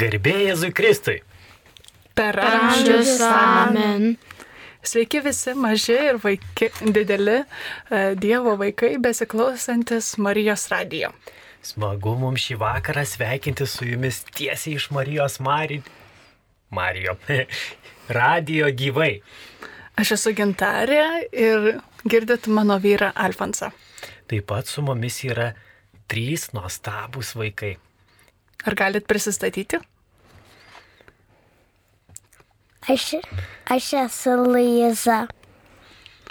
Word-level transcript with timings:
Garbėjai 0.00 0.48
Jėzui 0.48 0.72
Kristui. 0.72 1.18
Per 2.16 2.36
amžius 2.40 3.20
amen. 3.24 4.14
Sveiki 4.82 5.20
visi 5.22 5.52
maži 5.54 5.94
ir 5.94 6.18
vaiki, 6.22 6.68
dideli 6.94 7.38
e, 7.38 7.44
Dievo 8.18 8.56
vaikai 8.58 8.96
besiklausantis 9.02 10.16
Marijos 10.18 10.66
radijo. 10.72 11.12
Smagu 11.62 12.16
mums 12.18 12.42
šį 12.42 12.56
vakarą 12.58 13.04
sveikinti 13.06 13.68
su 13.70 13.86
jumis 13.86 14.24
tiesiai 14.34 14.80
iš 14.80 14.88
Marijos 14.90 15.38
Mari... 15.40 15.78
Marijo. 16.72 17.14
Radio 18.18 18.72
gyvai. 18.74 19.20
Aš 20.00 20.16
esu 20.16 20.32
gintarė 20.34 21.04
ir 21.30 21.68
girdit 22.08 22.48
mano 22.48 22.80
vyrą 22.82 23.12
Alfonsą. 23.14 23.70
Taip 24.26 24.48
pat 24.50 24.66
su 24.66 24.82
mumis 24.82 25.20
yra 25.28 25.52
trys 26.10 26.48
nuostabūs 26.56 27.36
vaikai. 27.38 27.76
Ar 28.64 28.74
galit 28.78 29.06
prisistatyti? 29.06 29.80
Aš, 32.88 33.14
aš 33.70 33.92
esu 34.04 34.36
Luiza. 34.42 35.26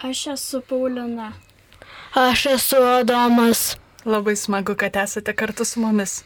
Aš 0.04 0.28
esu 0.36 0.62
Paulina. 0.62 1.34
Aš 2.14 2.46
esu 2.56 2.82
Adomas. 2.84 3.78
Labai 4.06 4.36
smagu, 4.36 4.76
kad 4.76 4.96
esate 4.96 5.34
kartu 5.36 5.66
su 5.66 5.80
mumis. 5.80 6.24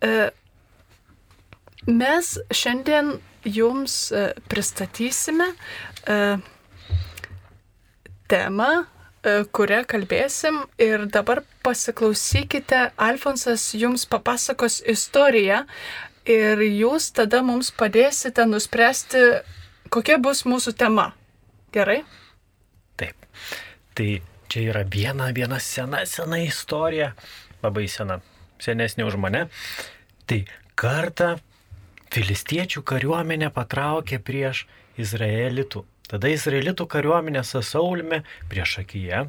E, 0.00 0.30
Mes 1.86 2.38
šiandien 2.50 3.18
jums 3.44 4.08
e, 4.12 4.30
pristatysime 4.48 5.50
e, 6.08 6.16
temą, 8.32 8.70
kurią 9.24 9.82
kalbėsim 9.88 10.60
ir 10.80 11.06
dabar 11.12 11.42
pasiklausykite, 11.64 12.90
Alfonsas 13.00 13.70
jums 13.78 14.04
papasakos 14.10 14.82
istoriją 14.90 15.62
ir 16.28 16.60
jūs 16.64 17.10
tada 17.16 17.40
mums 17.44 17.70
padėsite 17.72 18.44
nuspręsti, 18.48 19.24
kokia 19.92 20.18
bus 20.20 20.44
mūsų 20.48 20.74
tema. 20.76 21.12
Gerai? 21.74 22.02
Taip. 23.00 23.16
Tai 23.94 24.08
čia 24.50 24.68
yra 24.70 24.84
viena, 24.84 25.30
viena 25.34 25.58
sena, 25.62 26.04
sena 26.06 26.38
istorija, 26.42 27.12
labai 27.62 27.88
sena, 27.90 28.20
senesnė 28.62 29.08
už 29.08 29.18
mane. 29.20 29.46
Tai 30.28 30.40
kartą 30.78 31.34
filistiečių 32.14 32.84
kariuomenė 32.86 33.50
patraukė 33.54 34.20
prieš 34.22 34.66
izraelitų. 35.00 35.84
Tada 36.10 36.30
izraelitų 36.32 36.86
kariuomenė 36.90 37.42
su 37.48 37.62
Saulimi 37.64 38.22
prieš 38.50 38.78
akiją 38.84 39.26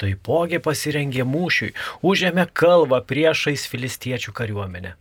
taipogi 0.00 0.60
pasirengė 0.60 1.24
mūšiui, 1.24 1.72
užėmė 2.04 2.46
kalvą 2.60 3.00
priešais 3.10 3.66
filistiečių 3.72 4.34
kariuomenę. 4.36 4.94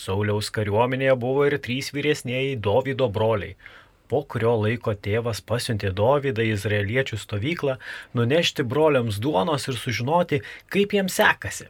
Sauliaus 0.00 0.48
kariuomenėje 0.54 1.16
buvo 1.22 1.46
ir 1.48 1.58
trys 1.62 1.90
vyresnėjai 1.94 2.56
Dovydo 2.66 3.10
broliai. 3.12 3.56
Po 4.10 4.24
kurio 4.26 4.56
laiko 4.58 4.96
tėvas 5.06 5.42
pasiuntė 5.46 5.92
Dovydą 5.94 6.42
į 6.42 6.54
izraeliečių 6.56 7.18
stovyklą 7.20 7.76
nunešti 8.18 8.64
broliams 8.66 9.20
duonos 9.22 9.68
ir 9.70 9.78
sužinoti, 9.78 10.40
kaip 10.72 10.96
jiems 10.96 11.20
sekasi. 11.20 11.68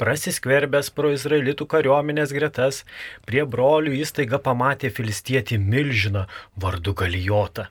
Prasiskverbęs 0.00 0.88
pro 0.94 1.12
izraelitų 1.14 1.66
kariuomenės 1.70 2.32
gretas, 2.34 2.80
prie 3.28 3.44
brolių 3.46 3.92
įstaiga 4.00 4.40
pamatė 4.42 4.90
filistietį 4.94 5.60
milžiną 5.60 6.24
vardu 6.56 6.96
Galijotą. 6.98 7.68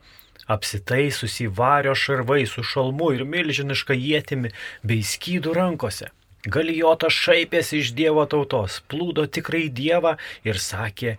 Apsitaisusi 0.47 1.47
vario 1.47 1.95
šarvai 1.95 2.45
su 2.49 2.63
šalmu 2.63 3.11
ir 3.15 3.23
milžiniška 3.25 3.95
jėtimi 3.95 4.51
bei 4.83 5.03
skydų 5.03 5.53
rankose. 5.57 6.09
Galijotas 6.43 7.15
šaipėsi 7.15 7.79
iš 7.79 7.93
Dievo 7.95 8.25
tautos, 8.27 8.81
plūdo 8.91 9.23
tikrai 9.31 9.69
Dievą 9.71 10.17
ir 10.43 10.59
sakė, 10.59 11.15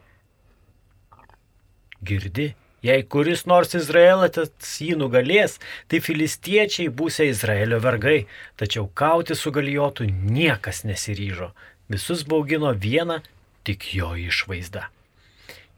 girdi, 2.04 2.52
Jei 2.84 3.00
kuris 3.08 3.46
nors 3.48 3.70
Izraelitas 3.78 4.50
jį 4.84 4.98
nugalės, 5.00 5.54
tai 5.88 6.02
filistiečiai 6.04 6.90
būsia 6.92 7.24
Izraelio 7.30 7.78
vergai, 7.80 8.26
tačiau 8.60 8.90
kauti 8.92 9.32
su 9.40 9.52
galijotu 9.56 10.04
niekas 10.04 10.82
nesiryžo. 10.84 11.48
Visus 11.88 12.26
baugino 12.28 12.74
viena 12.76 13.22
tik 13.64 13.88
jo 13.96 14.10
išvaizda. 14.20 14.90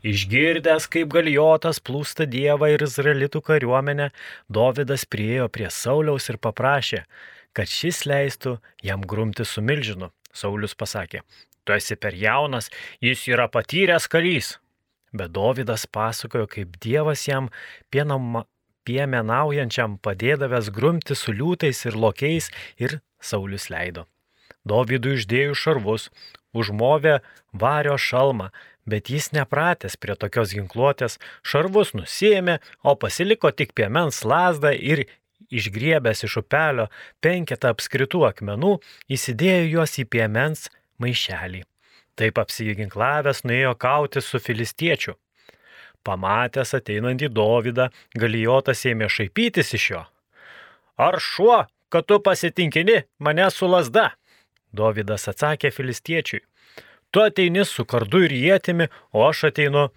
Išgirdęs, 0.07 0.87
kaip 0.93 1.11
galijotas 1.15 1.81
plūsta 1.83 2.29
Dievą 2.31 2.69
ir 2.75 2.85
Izraelitų 2.87 3.43
kariuomenę, 3.49 4.11
Dovydas 4.47 5.07
priejo 5.11 5.49
prie 5.51 5.67
Sauliaus 5.73 6.31
ir 6.31 6.39
paprašė, 6.39 7.03
kad 7.57 7.73
šis 7.73 8.05
leistų 8.07 8.59
jam 8.87 9.03
grumti 9.03 9.45
su 9.49 9.65
milžinu. 9.65 10.13
Saulius 10.37 10.77
pasakė, 10.79 11.25
tu 11.65 11.75
esi 11.75 11.97
per 11.97 12.15
jaunas, 12.15 12.71
jis 13.03 13.25
yra 13.33 13.49
patyręs 13.51 14.07
karys, 14.13 14.55
Bet 15.17 15.33
Dovydas 15.33 15.87
pasakojo, 15.87 16.47
kaip 16.51 16.77
Dievas 16.83 17.25
jam 17.29 17.49
pienama, 17.91 18.45
piemenaujančiam 18.87 19.97
padėdavęs 20.03 20.71
grumti 20.75 21.17
su 21.17 21.33
liūtais 21.33 21.85
ir 21.89 21.97
lokiais 21.97 22.51
ir 22.83 22.99
Saulis 23.21 23.71
leido. 23.73 24.07
Dovydų 24.67 25.15
išdėjų 25.17 25.55
šarvus, 25.63 26.11
užmovė 26.53 27.21
vario 27.53 27.97
šalmą, 27.97 28.51
bet 28.87 29.11
jis 29.11 29.33
nepratęs 29.37 29.99
prie 30.01 30.17
tokios 30.17 30.55
ginkluotės, 30.57 31.19
šarvus 31.43 31.93
nusėmė, 31.99 32.61
o 32.83 32.97
pasiliko 32.97 33.51
tik 33.51 33.75
piemens 33.77 34.23
lasdą 34.25 34.73
ir 34.75 35.07
išgriebęs 35.51 36.25
iš 36.27 36.41
upelio 36.43 36.89
penketą 37.23 37.75
apskritų 37.75 38.25
akmenų, 38.31 38.77
įsidėjo 39.13 39.67
juos 39.77 39.99
į 40.01 40.07
piemens 40.11 40.67
maišelį. 41.03 41.63
Taip 42.17 42.39
apsiginklavęs 42.41 43.45
nuėjo 43.45 43.75
kauti 43.79 44.23
su 44.25 44.41
filistiečiu. 44.41 45.17
Pamatęs 46.07 46.73
ateinantį 46.79 47.29
Dovydą, 47.35 47.91
galijotas 48.15 48.85
ėmė 48.89 49.11
šaipytis 49.13 49.75
iš 49.77 49.89
jo. 49.91 50.03
Ar 50.97 51.19
šuo, 51.21 51.65
kad 51.93 52.07
tu 52.09 52.21
pasitinkini 52.23 53.03
mane 53.19 53.51
su 53.51 53.69
lasda? 53.69 54.13
Dovydas 54.73 55.29
atsakė 55.33 55.73
filistiečiui. 55.75 56.41
Tu 57.11 57.23
ateini 57.23 57.65
su 57.65 57.87
kardu 57.89 58.25
ir 58.27 58.35
jėtimi, 58.35 58.91
o 59.13 59.25
aš 59.29 59.47
ateinu 59.51 59.89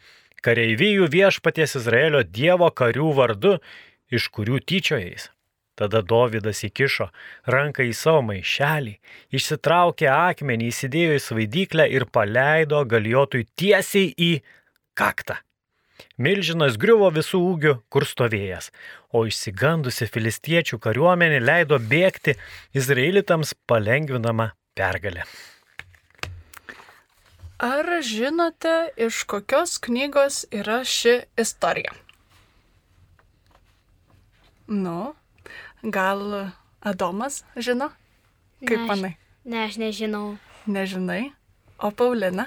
kareivijų 0.45 1.09
viešpaties 1.11 1.75
Izraelio 1.81 2.23
Dievo 2.23 2.69
karių 2.71 3.11
vardu, 3.17 3.57
iš 4.11 4.29
kurių 4.33 4.61
tyčiojais. 4.63 5.29
Tada 5.79 6.01
Dovydas 6.03 6.59
įkišo 6.67 7.07
ranką 7.47 7.85
į 7.87 7.93
savo 7.95 8.23
maišelį, 8.27 8.97
išsitraukė 9.31 10.09
akmenį, 10.11 10.71
įsidėjo 10.73 11.13
į 11.15 11.21
svaidyklę 11.23 11.85
ir 11.95 12.05
paleido 12.11 12.81
galiotui 12.83 13.45
tiesiai 13.55 14.09
į 14.11 14.31
kaktą. 14.99 15.39
Milžinas 16.19 16.75
griuvo 16.79 17.07
visų 17.15 17.39
ūgių, 17.53 17.73
kur 17.91 18.03
stovėjęs, 18.07 18.71
o 19.15 19.23
išsigandusi 19.27 20.07
filistiečių 20.11 20.79
kariuomenė 20.83 21.39
leido 21.43 21.79
bėgti 21.79 22.35
izraelitams 22.75 23.55
palengvinama 23.67 24.51
pergalė. 24.75 25.23
Ar 27.59 27.85
žinote, 28.01 28.89
iš 28.97 29.23
kokios 29.27 29.77
knygos 29.83 30.45
yra 30.55 30.79
ši 30.87 31.17
istorija? 31.37 31.91
Nu, 34.67 35.13
Gal 35.83 36.51
Adomas 36.81 37.43
žino? 37.55 37.89
Kaip 38.63 38.79
Ne, 38.79 38.85
manai? 38.87 39.13
Ne, 39.45 39.63
aš 39.65 39.75
nežinau. 39.79 40.37
Nežinai. 40.67 41.31
O 41.79 41.91
Paulina? 41.91 42.45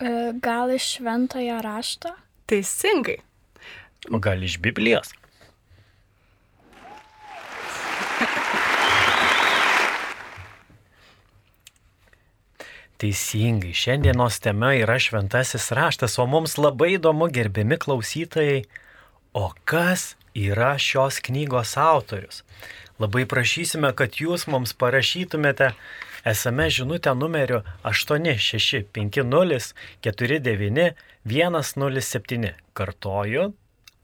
E, 0.00 0.32
Gal 0.40 0.72
iš 0.76 0.94
šventojo 0.96 1.60
rašto? 1.64 2.12
Teisingai. 2.46 3.18
O 4.12 4.18
gal 4.18 4.42
iš 4.44 4.58
Biblijos? 4.62 5.10
Teisingai, 12.98 13.70
šiandienos 13.78 14.40
tema 14.42 14.72
yra 14.74 14.96
šventasis 14.98 15.70
raštas, 15.78 16.18
o 16.18 16.26
mums 16.26 16.56
labai 16.58 16.96
įdomu, 16.96 17.28
gerbiami 17.30 17.78
klausytojai, 17.78 18.64
o 19.38 19.52
kas 19.70 20.16
yra 20.34 20.72
šios 20.82 21.20
knygos 21.22 21.76
autorius. 21.78 22.42
Labai 22.98 23.22
prašysime, 23.30 23.92
kad 23.94 24.18
jūs 24.18 24.48
mums 24.50 24.74
parašytumėte 24.74 25.70
SMS 26.26 26.72
žinutę 26.80 27.14
numeriu 27.14 27.62
8650 27.86 29.74
49 30.02 30.94
107. 31.70 32.50
Kartoju 32.74 33.52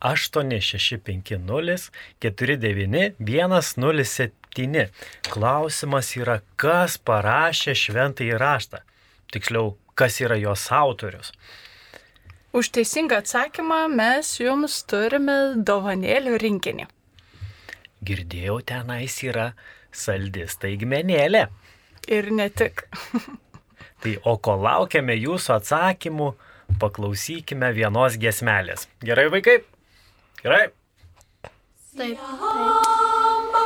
8650 0.05 1.91
49 2.21 3.15
107. 3.19 4.87
Klausimas 5.35 6.17
yra, 6.17 6.41
kas 6.57 6.99
parašė 6.99 7.75
šventąjį 7.75 8.39
raštą. 8.39 8.79
Tiksliau, 9.35 9.75
kas 9.99 10.21
yra 10.23 10.37
jos 10.39 10.69
autorius. 10.73 11.33
Už 12.55 12.71
teisingą 12.71 13.19
atsakymą 13.19 13.89
mes 13.91 14.29
jums 14.39 14.77
turime 14.87 15.57
dovanėlių 15.67 16.37
rinkinį. 16.39 16.87
Girdėjau, 18.07 18.61
tenais 18.69 19.17
yra 19.27 19.49
saldi 19.91 20.47
staigmenėlė. 20.47 21.49
Ir 22.15 22.31
ne 22.31 22.47
tik. 22.55 22.85
Tai 24.05 24.15
o 24.29 24.37
kol 24.39 24.63
laukiame 24.63 25.17
jūsų 25.17 25.57
atsakymų, 25.57 26.31
paklausykime 26.79 27.73
vienos 27.75 28.21
gesmelės. 28.21 28.87
Gerai, 29.03 29.27
vaikai? 29.35 29.59
Gerai? 30.45 30.67
Taip. 31.97 32.21
Hamba 32.21 33.65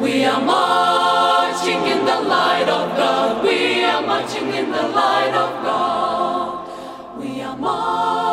We 0.00 0.24
are 0.24 0.40
marching 0.40 1.84
in 1.86 2.04
the 2.06 2.20
light 2.22 2.68
of 2.68 2.96
God. 2.96 3.44
We 3.44 3.84
are 3.84 4.00
marching 4.00 4.48
in 4.54 4.70
the 4.72 4.82
light 4.88 5.34
of 5.34 5.64
God. 5.64 7.18
We 7.18 7.42
are 7.42 7.56
marching 7.56 8.29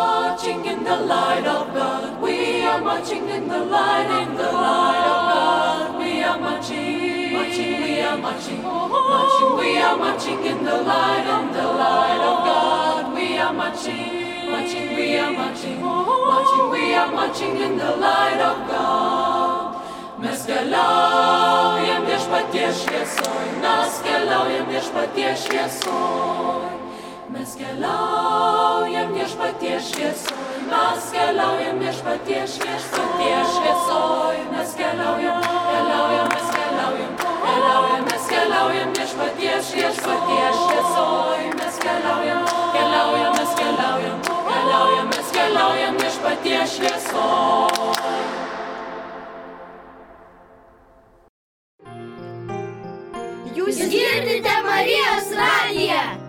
light 1.07 1.47
of 1.47 1.73
God. 1.73 2.21
We 2.21 2.63
are 2.63 2.81
marching 2.81 3.27
in 3.29 3.47
the 3.47 3.59
light, 3.59 4.09
in 4.21 4.35
the 4.35 4.51
light 4.51 5.05
of 5.13 5.19
God. 5.33 5.99
We 5.99 6.23
are 6.23 6.39
marching, 6.39 7.33
marching, 7.33 7.81
we 7.81 8.01
are 8.01 8.17
marching, 8.17 8.61
marching, 8.61 9.51
we 9.57 9.77
are 9.77 9.97
marching 9.97 10.45
in 10.45 10.63
the 10.65 10.77
light, 10.89 11.27
in 11.35 11.53
the 11.53 11.67
light 11.81 12.21
of 12.31 12.37
God. 12.49 13.13
We 13.15 13.37
are 13.37 13.53
marching, 13.53 14.51
marching, 14.51 14.95
we 14.95 15.17
are 15.17 15.31
marching, 15.31 15.81
marching, 15.81 16.69
we 16.71 16.93
are 16.93 17.11
marching 17.11 17.55
in 17.57 17.77
the 17.77 17.95
light 17.95 18.41
of 18.51 18.67
God. 18.67 19.73
Mes 20.17 20.41
keliaujam 20.49 22.07
viešpaties 22.09 22.79
šviesoj, 22.81 23.49
mes 23.61 23.99
keliaujam 24.01 24.65
viešpaties 24.71 25.43
šviesoj. 25.45 26.71
Mes 27.29 27.53
keliaujam 27.59 29.13
viešpaties 29.13 29.91
šviesoj, 29.93 30.46
mes 30.67 31.03
keliaujam 31.13 31.79
viešpaties 31.79 32.55
šviesoj, 32.57 33.05
šviesoj. 33.53 34.37
Mes 34.51 34.73
keliaujam, 34.79 35.41
keliaujam, 35.69 36.27
mes 36.33 36.49
keliaujam, 36.55 37.13
keliaujam, 37.43 38.03
mes 38.09 38.27
keliaujam 38.31 38.89
viešpaties 38.97 39.71
šviesoj, 39.71 40.19
šviesoj. 40.59 41.41
Mes 41.59 41.79
keliaujam, 41.85 42.43
keliaujam, 42.75 43.33
mes 43.39 43.55
keliaujam, 43.61 44.19
keliaujam, 44.27 45.09
mes 45.15 45.33
keliaujam 45.39 45.99
viešpaties 46.03 46.77
šviesoj. 46.77 48.05
Jūs 53.57 53.83
girdite 53.91 54.61
Marijos 54.67 55.35
radiją. 55.39 56.26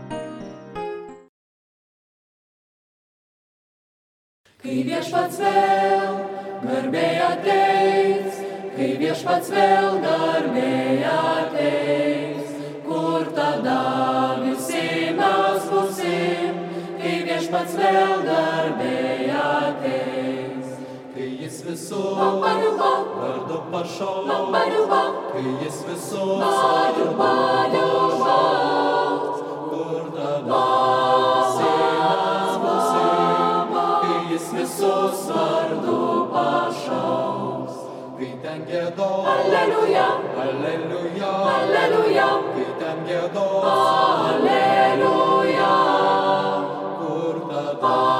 Kai 4.68 4.82
viešpats 4.84 5.38
vėl 5.40 6.16
garbėja 6.60 7.28
teis, 7.40 8.34
kai 8.74 8.88
viešpats 9.00 9.48
vėl 9.54 9.96
garbėja 10.02 11.14
teis, 11.54 12.50
kur 12.84 13.24
tada 13.38 13.78
visi 14.42 15.08
mes 15.16 15.64
būsim, 15.72 16.60
kai 17.00 17.14
viešpats 17.30 17.80
vėl 17.80 18.14
garbėja 18.28 19.48
teis. 19.80 20.76
Kai 21.16 21.32
jis 21.46 21.60
visur 21.70 22.20
vardu 22.44 23.64
pašau, 23.72 24.16
kai 25.32 25.46
jis 25.64 25.84
visur 25.88 26.44
vardu 26.44 27.12
pašau. 27.16 27.87
Gėdos, 39.38 39.48
Alleluja, 39.48 40.06
aleluja, 40.42 41.30
alleluja, 41.54 42.26
kai 42.54 42.66
ten 42.80 42.98
gėdos, 43.06 43.66
alleluja, 44.34 45.72
kur 46.98 47.36
tada 47.52 48.17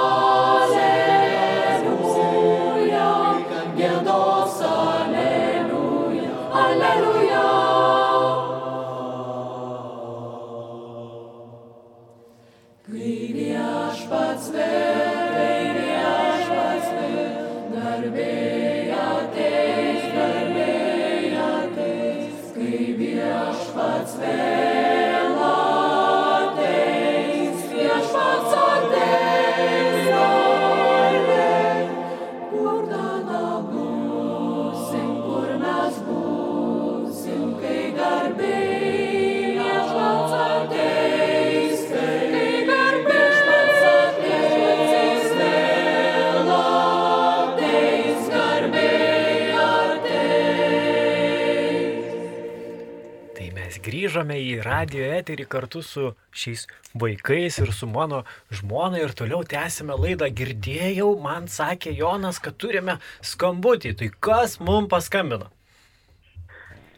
į 54.58 54.64
radio 54.66 55.06
eterį 55.18 55.46
kartu 55.50 55.82
su 55.86 56.10
šiais 56.34 56.66
vaikais 56.98 57.58
ir 57.62 57.72
su 57.72 57.86
mano 57.90 58.22
žmona 58.50 59.00
ir 59.02 59.14
toliau 59.16 59.40
tęsime 59.46 59.96
laidą. 59.98 60.28
Girdėjau, 60.40 61.12
man 61.22 61.46
sakė 61.48 61.94
Jonas, 61.96 62.38
kad 62.42 62.58
turime 62.60 62.98
skambutį. 63.24 63.94
Tai 64.02 64.10
kas 64.28 64.58
mums 64.60 64.90
paskambino? 64.92 65.48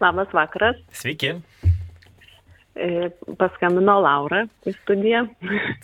Labas 0.01 0.33
vakaras. 0.33 0.79
Sveiki. 0.97 1.35
E, 2.81 3.11
Paskambino 3.37 3.99
Laura 4.01 4.45
į 4.65 4.73
studiją. 4.79 5.27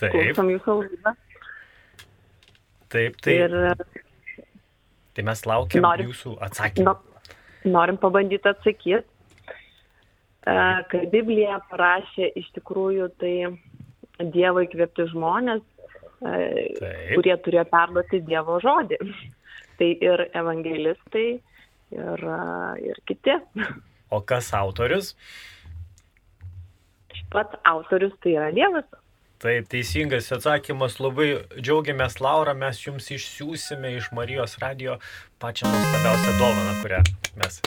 Taip. 0.00 0.12
Klausom 0.14 0.48
jūsų 0.54 0.76
laidą. 0.80 1.12
Taip, 2.94 3.16
tai, 3.20 3.34
Ir 3.42 3.54
tai 5.16 5.24
mes 5.26 5.42
laukiam 5.48 5.82
Noriu- 5.84 6.06
jūsų 6.12 6.36
atsakymų. 6.46 6.84
no, 6.86 6.94
norim 7.66 7.96
pabandyti 7.98 8.48
atsakyti. 8.48 9.02
Kai 10.46 11.06
Biblija 11.10 11.58
parašė 11.70 12.28
iš 12.38 12.52
tikrųjų 12.54 13.08
tai 13.18 13.34
Dievo 14.32 14.62
įkvėpti 14.64 15.08
žmonės, 15.10 15.64
e, 16.22 16.36
Taip. 16.78 17.16
kurie 17.16 17.34
turėjo 17.44 17.64
perduoti 17.72 18.22
Dievo 18.24 18.60
žodį. 18.62 19.00
Tai 19.76 19.88
ir 19.92 20.22
evangelistai, 20.32 21.26
ir, 21.92 22.22
e, 22.36 22.38
ir 22.92 23.02
kiti. 23.10 23.36
O 24.14 24.20
kas 24.22 24.52
autorius? 24.54 25.16
Pats 27.34 27.58
autorius 27.66 28.14
tai 28.22 28.36
yra 28.36 28.52
Dievas. 28.54 28.86
Taip, 29.42 29.66
teisingas 29.72 30.30
atsakymas. 30.32 31.00
Labai 31.02 31.26
džiaugiamės, 31.58 32.20
Laura, 32.22 32.54
mes 32.54 32.78
jums 32.86 33.10
išsiųsime 33.18 33.96
iš 33.98 34.12
Marijos 34.14 34.60
radio 34.62 35.00
pačią 35.42 35.74
nuostabiausią 35.74 36.36
dovaną, 36.38 36.76
kurią 36.84 37.02
mes 37.42 37.58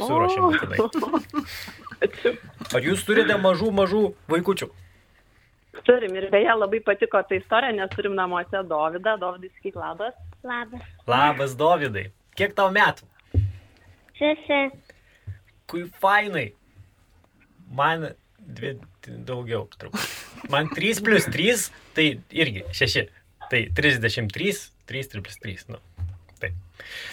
suruošėme 0.00 0.58
tenai. 0.62 2.34
Ar 2.76 2.88
jūs 2.88 3.04
turite 3.06 3.38
mažų, 3.40 3.70
mažų 3.74 4.02
vaikučių? 4.32 4.68
Turim 5.86 6.16
ir 6.16 6.28
beje 6.32 6.54
labai 6.56 6.80
patiko 6.84 7.20
ta 7.22 7.36
istorija, 7.36 7.72
nes 7.76 7.92
turim 7.94 8.16
namuose 8.16 8.62
Dovydą, 8.68 9.16
Dovydai 9.20 9.50
sakyk 9.58 9.76
labas. 9.78 10.14
Labas. 10.46 10.86
Labas, 11.08 11.56
Dovydai. 11.58 12.08
Kiek 12.36 12.54
tau 12.56 12.72
metų? 12.74 13.06
Šeši. 14.16 14.60
Kui 15.68 15.84
fainai. 16.00 16.48
Man 17.76 18.08
dvi 18.38 18.76
daugiau 19.26 19.66
truputį. 19.76 20.08
Man 20.52 20.70
3 20.72 21.02
plus 21.04 21.26
3, 21.32 21.68
tai 21.96 22.06
irgi 22.30 22.64
6. 22.76 23.06
Tai 23.50 23.62
33, 23.78 24.54
3 24.86 25.22
plus 25.22 25.40
3. 25.42 25.66
Nu. 25.72 25.80
Taip. 26.42 26.56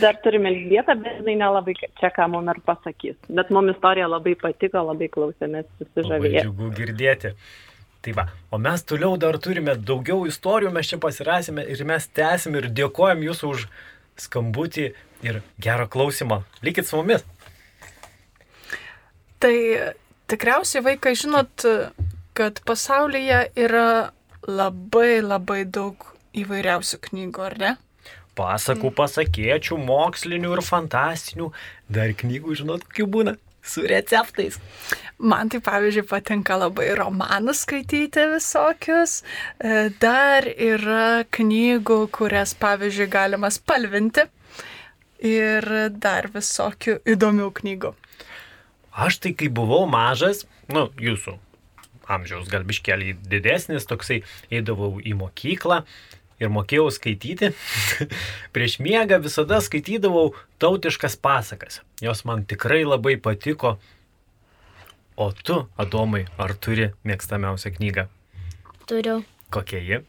Dar 0.02 0.18
turime 0.24 0.52
Elžbietą, 0.52 0.96
bet 1.00 1.20
jinai 1.22 1.36
nelabai 1.40 1.76
čia 1.80 2.10
ką 2.14 2.28
mum 2.34 2.50
ir 2.52 2.60
pasakys. 2.68 3.16
Bet 3.30 3.52
mum 3.54 3.70
istorija 3.72 4.10
labai 4.12 4.36
patiko, 4.40 4.84
labai 4.90 5.08
klausėmės, 5.14 5.70
susižavėjome. 5.80 6.44
džiugu 6.44 6.72
girdėti. 6.78 7.34
Tai 8.04 8.14
va, 8.18 8.26
o 8.52 8.60
mes 8.60 8.84
toliau 8.84 9.16
dar 9.16 9.38
turime 9.40 9.78
daugiau 9.80 10.26
istorijų, 10.28 10.74
mes 10.76 10.90
čia 10.92 11.00
pasirasime 11.00 11.64
ir 11.72 11.84
mes 11.88 12.08
tęsim 12.12 12.58
ir 12.60 12.68
dėkojam 12.68 13.24
jūsų 13.24 13.52
už 13.56 13.68
skambutį 14.26 14.90
ir 15.24 15.40
gerą 15.64 15.88
klausimą. 15.88 16.42
Likit 16.68 16.90
su 16.90 17.00
mumis. 17.00 17.24
Tai 19.40 19.56
tikriausiai 20.32 20.84
vaikai 20.84 21.16
žinot, 21.20 21.64
kad 22.36 22.60
pasaulyje 22.68 23.40
yra 23.56 24.12
labai 24.48 25.22
labai 25.24 25.64
daug 25.64 26.04
įvairiausių 26.36 27.00
knygų, 27.08 27.48
ar 27.48 27.58
ne? 27.62 27.74
Pasakų, 28.38 28.90
pasakėčių, 28.98 29.78
mokslinių 29.86 30.56
ir 30.56 30.62
fantastinių. 30.66 31.50
Dar 31.94 32.14
knygų, 32.18 32.56
žinot, 32.62 32.86
kokių 32.90 33.10
būna. 33.16 33.36
Su 33.64 33.86
receptais. 33.88 34.58
Man 35.24 35.48
tai 35.48 35.62
pavyzdžiui 35.64 36.04
patinka 36.10 36.58
labai 36.60 36.90
romanus 37.00 37.62
skaityti 37.64 38.26
visokius. 38.34 39.22
E, 39.56 39.88
Dar 40.04 40.50
yra 40.52 41.24
knygų, 41.32 42.00
kurias 42.12 42.52
pavyzdžiui 42.60 43.08
galima 43.14 43.54
spalvinti. 43.54 44.28
Ir 45.24 45.70
dar 46.04 46.28
visokių 46.34 46.98
įdomių 47.14 47.48
knygų. 47.62 47.94
Aš 48.94 49.22
tai 49.24 49.32
kai 49.38 49.48
buvau 49.48 49.86
mažas, 49.88 50.44
nu, 50.68 50.90
jūsų 51.00 51.38
amžiaus 52.12 52.50
gal 52.52 52.66
biškelį 52.68 53.16
didesnis, 53.32 53.88
toksai 53.88 54.20
eidavau 54.52 54.98
į 55.00 55.16
mokyklą 55.22 55.84
ir 56.44 56.54
mokėjau 56.54 56.90
skaityti. 56.94 57.52
Prieš 58.56 58.78
miegą 58.84 59.20
visada 59.24 59.60
skaitydavau 59.64 60.34
tautiškas 60.62 61.18
pasakas. 61.18 61.82
Jos 62.04 62.24
man 62.30 62.46
tikrai 62.50 62.84
labai 62.86 63.18
patiko. 63.18 63.78
O 65.16 65.30
tu, 65.32 65.60
Adomai, 65.78 66.26
ar 66.42 66.56
turi 66.58 66.90
mėgstamiausią 67.06 67.76
knygą? 67.76 68.08
Turiu. 68.90 69.22
Kokia 69.54 69.82
ji? 69.86 70.00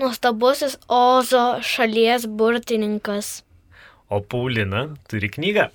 Nuostabusis 0.00 0.78
Ozo 0.88 1.58
šalies 1.66 2.24
burtininkas. 2.26 3.40
O 4.08 4.20
Paulina 4.22 4.86
turi 5.10 5.28
knygą? 5.28 5.68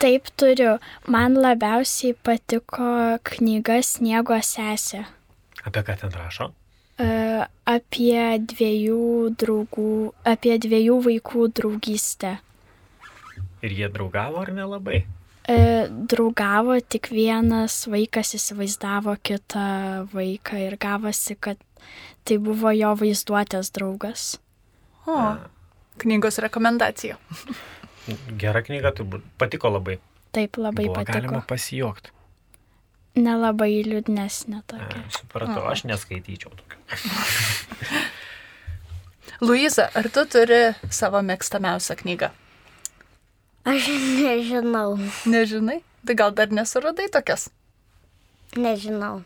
Taip 0.00 0.28
turiu. 0.36 0.76
Man 1.08 1.36
labiausiai 1.40 2.16
patiko 2.26 3.16
knyga 3.24 3.78
Sniego 3.84 4.36
sesė. 4.44 5.04
Apie 5.64 5.84
ką 5.86 5.96
ten 6.02 6.12
rašo? 6.12 6.50
E, 6.98 7.46
Apie 7.66 8.38
dviejų 8.38 9.34
draugų, 9.42 9.86
apie 10.24 10.54
dviejų 10.62 10.96
vaikų 11.08 11.48
draugystę. 11.58 12.36
Ir 13.66 13.74
jie 13.74 13.88
draugavo 13.90 14.38
ar 14.44 14.52
nelabai? 14.54 15.00
E, 15.50 15.56
Draugavo 15.90 16.76
tik 16.80 17.08
vienas 17.14 17.80
vaikas 17.90 18.32
įsivaizdavo 18.38 19.16
kitą 19.26 19.66
vaiką 20.14 20.60
ir 20.68 20.76
gavosi, 20.82 21.36
kad 21.38 21.58
tai 22.26 22.38
buvo 22.42 22.70
jo 22.74 22.94
vaizduotės 23.02 23.70
draugas. 23.74 24.24
O, 25.06 25.18
knygos 26.02 26.38
rekomendacija. 26.42 27.18
Gera 28.38 28.62
knyga, 28.62 28.94
turbūt 28.94 29.26
patiko 29.38 29.70
labai. 29.74 29.98
Taip 30.34 30.58
labai 30.58 30.86
Buvo 30.88 31.00
patiko. 31.00 31.18
galima 31.18 31.42
pasijuokti. 31.46 32.10
Nelabai 33.16 33.80
liūdnesnė 33.86 34.60
tokia. 34.68 35.04
Supratau, 35.14 35.64
aš 35.70 35.86
neskaityčiau 35.88 36.52
tokio. 36.52 36.80
Luiza, 39.46 39.88
ar 39.96 40.08
tu 40.12 40.26
turi 40.28 40.74
savo 40.92 41.22
mėgstamiausią 41.24 41.96
knygą? 42.02 42.28
Aš 43.66 43.88
nežinau. 44.20 44.98
Nežinai? 45.28 45.80
Tai 46.06 46.14
gal 46.14 46.36
dar 46.36 46.52
nesuradai 46.54 47.08
tokias? 47.12 47.48
Nežinau. 48.56 49.24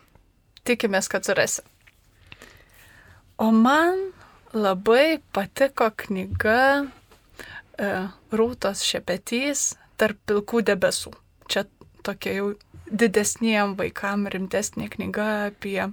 Tikimės, 0.65 1.09
kad 1.11 1.27
surasi. 1.27 1.63
O 3.41 3.51
man 3.51 4.11
labai 4.53 5.19
patiko 5.33 5.89
knyga 6.03 6.57
e, 6.81 7.91
Rūtos 8.31 8.83
šepetys 8.87 9.75
tarp 9.97 10.19
pilkų 10.29 10.63
debesų. 10.67 11.13
Čia 11.51 11.65
tokia 12.05 12.35
jau 12.39 12.51
didesniem 12.91 13.75
vaikam 13.79 14.27
rimtesnė 14.31 14.89
knyga 14.91 15.27
apie 15.49 15.87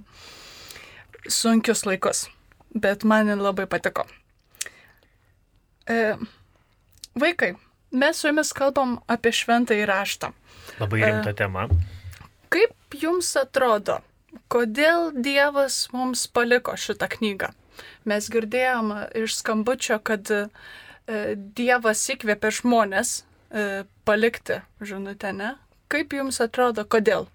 sunkius 1.27 1.85
laikus. 1.87 2.27
Bet 2.75 3.03
man 3.03 3.31
labai 3.39 3.65
patiko. 3.69 4.05
E, 5.89 6.17
vaikai, 7.19 7.55
mes 7.91 8.19
su 8.19 8.29
jumis 8.29 8.51
kalbam 8.53 8.99
apie 9.09 9.31
šventą 9.33 9.77
įraštą. 9.79 10.33
Labai 10.79 11.01
rimta 11.01 11.33
tema. 11.33 11.65
Kaip 12.53 12.97
jums 13.01 13.31
atrodo, 13.39 13.99
kodėl 14.53 15.09
Dievas 15.15 15.87
mums 15.93 16.27
paliko 16.29 16.75
šitą 16.77 17.09
knygą? 17.15 17.49
Mes 18.09 18.27
girdėjom 18.29 18.91
iš 19.23 19.39
skambučio, 19.39 19.97
kad 20.03 20.29
e, 20.35 20.45
Dievas 21.57 22.03
įkvėpė 22.13 22.51
žmonės 22.59 23.15
e, 23.17 23.83
palikti 24.05 24.61
žinutę, 24.81 25.33
ne? 25.33 25.55
Kaip 25.89 26.13
jums 26.13 26.37
atrodo, 26.43 26.83
kodėl? 26.85 27.25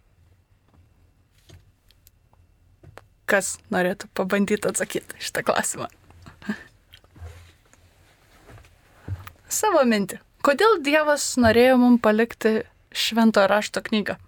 Kas 3.27 3.57
norėtų 3.75 4.07
pabandyti 4.15 4.69
atsakyti 4.71 5.19
šitą 5.19 5.43
klausimą? 5.49 5.89
Savo 9.59 9.83
mintį. 9.91 10.21
Kodėl 10.45 10.79
Dievas 10.87 11.27
norėjo 11.41 11.81
mums 11.83 12.03
palikti 12.05 12.61
švento 12.95 13.43
rašto 13.51 13.83
knygą? 13.83 14.21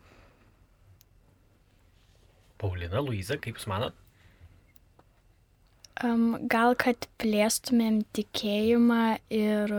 Paulina, 2.59 2.99
Luiza, 3.05 3.37
kaip 3.39 3.61
jūs 3.61 3.69
manot? 3.71 3.95
Um, 6.03 6.35
gal 6.51 6.75
kad 6.75 7.07
plėstumėm 7.23 8.03
tikėjimą 8.17 9.19
ir 9.33 9.75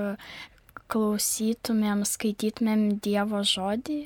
klausytumėm, 0.88 2.06
skaitytumėm 2.08 3.02
Dievo 3.04 3.44
žodį? 3.44 4.06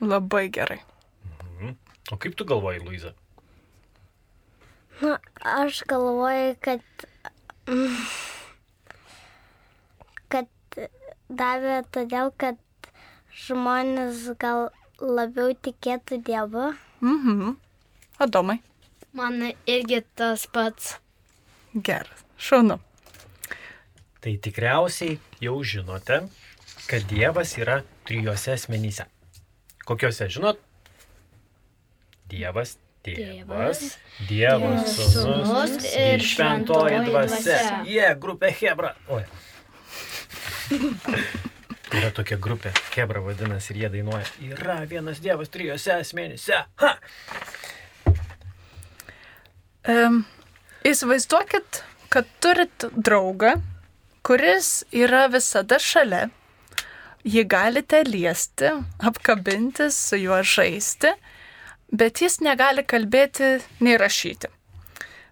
Labai 0.00 0.48
gerai. 0.48 0.80
Mhm. 1.60 1.76
O 2.12 2.16
kaip 2.16 2.36
tu 2.36 2.44
galvoji, 2.44 2.80
Luiza? 2.84 3.12
Na, 5.00 5.18
aš 5.40 5.82
galvoju, 5.88 6.56
kad. 6.60 6.80
kad 10.28 10.48
davė 11.28 11.82
todėl, 11.94 12.32
kad 12.36 12.58
žmonės 13.46 14.26
gal 14.40 14.70
labiau 15.00 15.54
tikėtų 15.54 16.20
Dievu. 16.26 16.72
Mhm. 17.00 17.56
Adomai. 18.20 18.60
Man 19.16 19.40
irgi 19.66 20.02
tas 20.14 20.46
pats. 20.46 20.98
Geras. 21.74 22.24
Šaunu. 22.40 22.78
Tai 24.20 24.32
tikriausiai 24.44 25.16
jau 25.40 25.56
žinote, 25.64 26.20
kad 26.88 27.06
Dievas 27.08 27.56
yra 27.58 27.80
trijose 28.04 28.52
asmenyse. 28.52 29.06
Kokiuose 29.88 30.28
žinot? 30.32 30.60
Dievas, 32.30 32.76
tėvas, 33.06 33.20
Dievas, 33.42 33.84
Dievas 34.28 34.98
sūnus 35.14 35.86
ir 35.90 36.22
šventoji 36.22 37.00
dvasia. 37.08 37.60
Jie, 37.88 38.08
grupė 38.22 38.52
Hebra. 38.60 38.94
Oi. 39.10 39.24
Yra 41.90 42.12
tokia 42.14 42.36
grupė, 42.38 42.70
Hebra 42.94 43.18
vadinasi, 43.24 43.72
ir 43.74 43.80
jie 43.82 43.88
dainuoja. 43.96 44.26
Yra 44.52 44.76
vienas 44.86 45.18
Dievas 45.24 45.50
trijose 45.50 45.96
asmenyse. 45.96 46.60
Ha! 46.78 46.92
Um, 49.90 50.20
įsivaizduokit, 50.86 51.80
kad 52.14 52.28
turit 52.44 52.86
draugą, 52.94 53.56
kuris 54.22 54.84
yra 54.94 55.24
visada 55.32 55.80
šalia. 55.82 56.28
Jį 57.20 57.44
galite 57.44 58.00
liesti, 58.06 58.70
apkabinti, 59.04 59.90
su 59.92 60.16
juo 60.16 60.38
žaisti, 60.40 61.12
bet 61.92 62.22
jis 62.24 62.38
negali 62.40 62.80
kalbėti 62.86 63.58
nei 63.84 63.98
rašyti. 64.00 64.48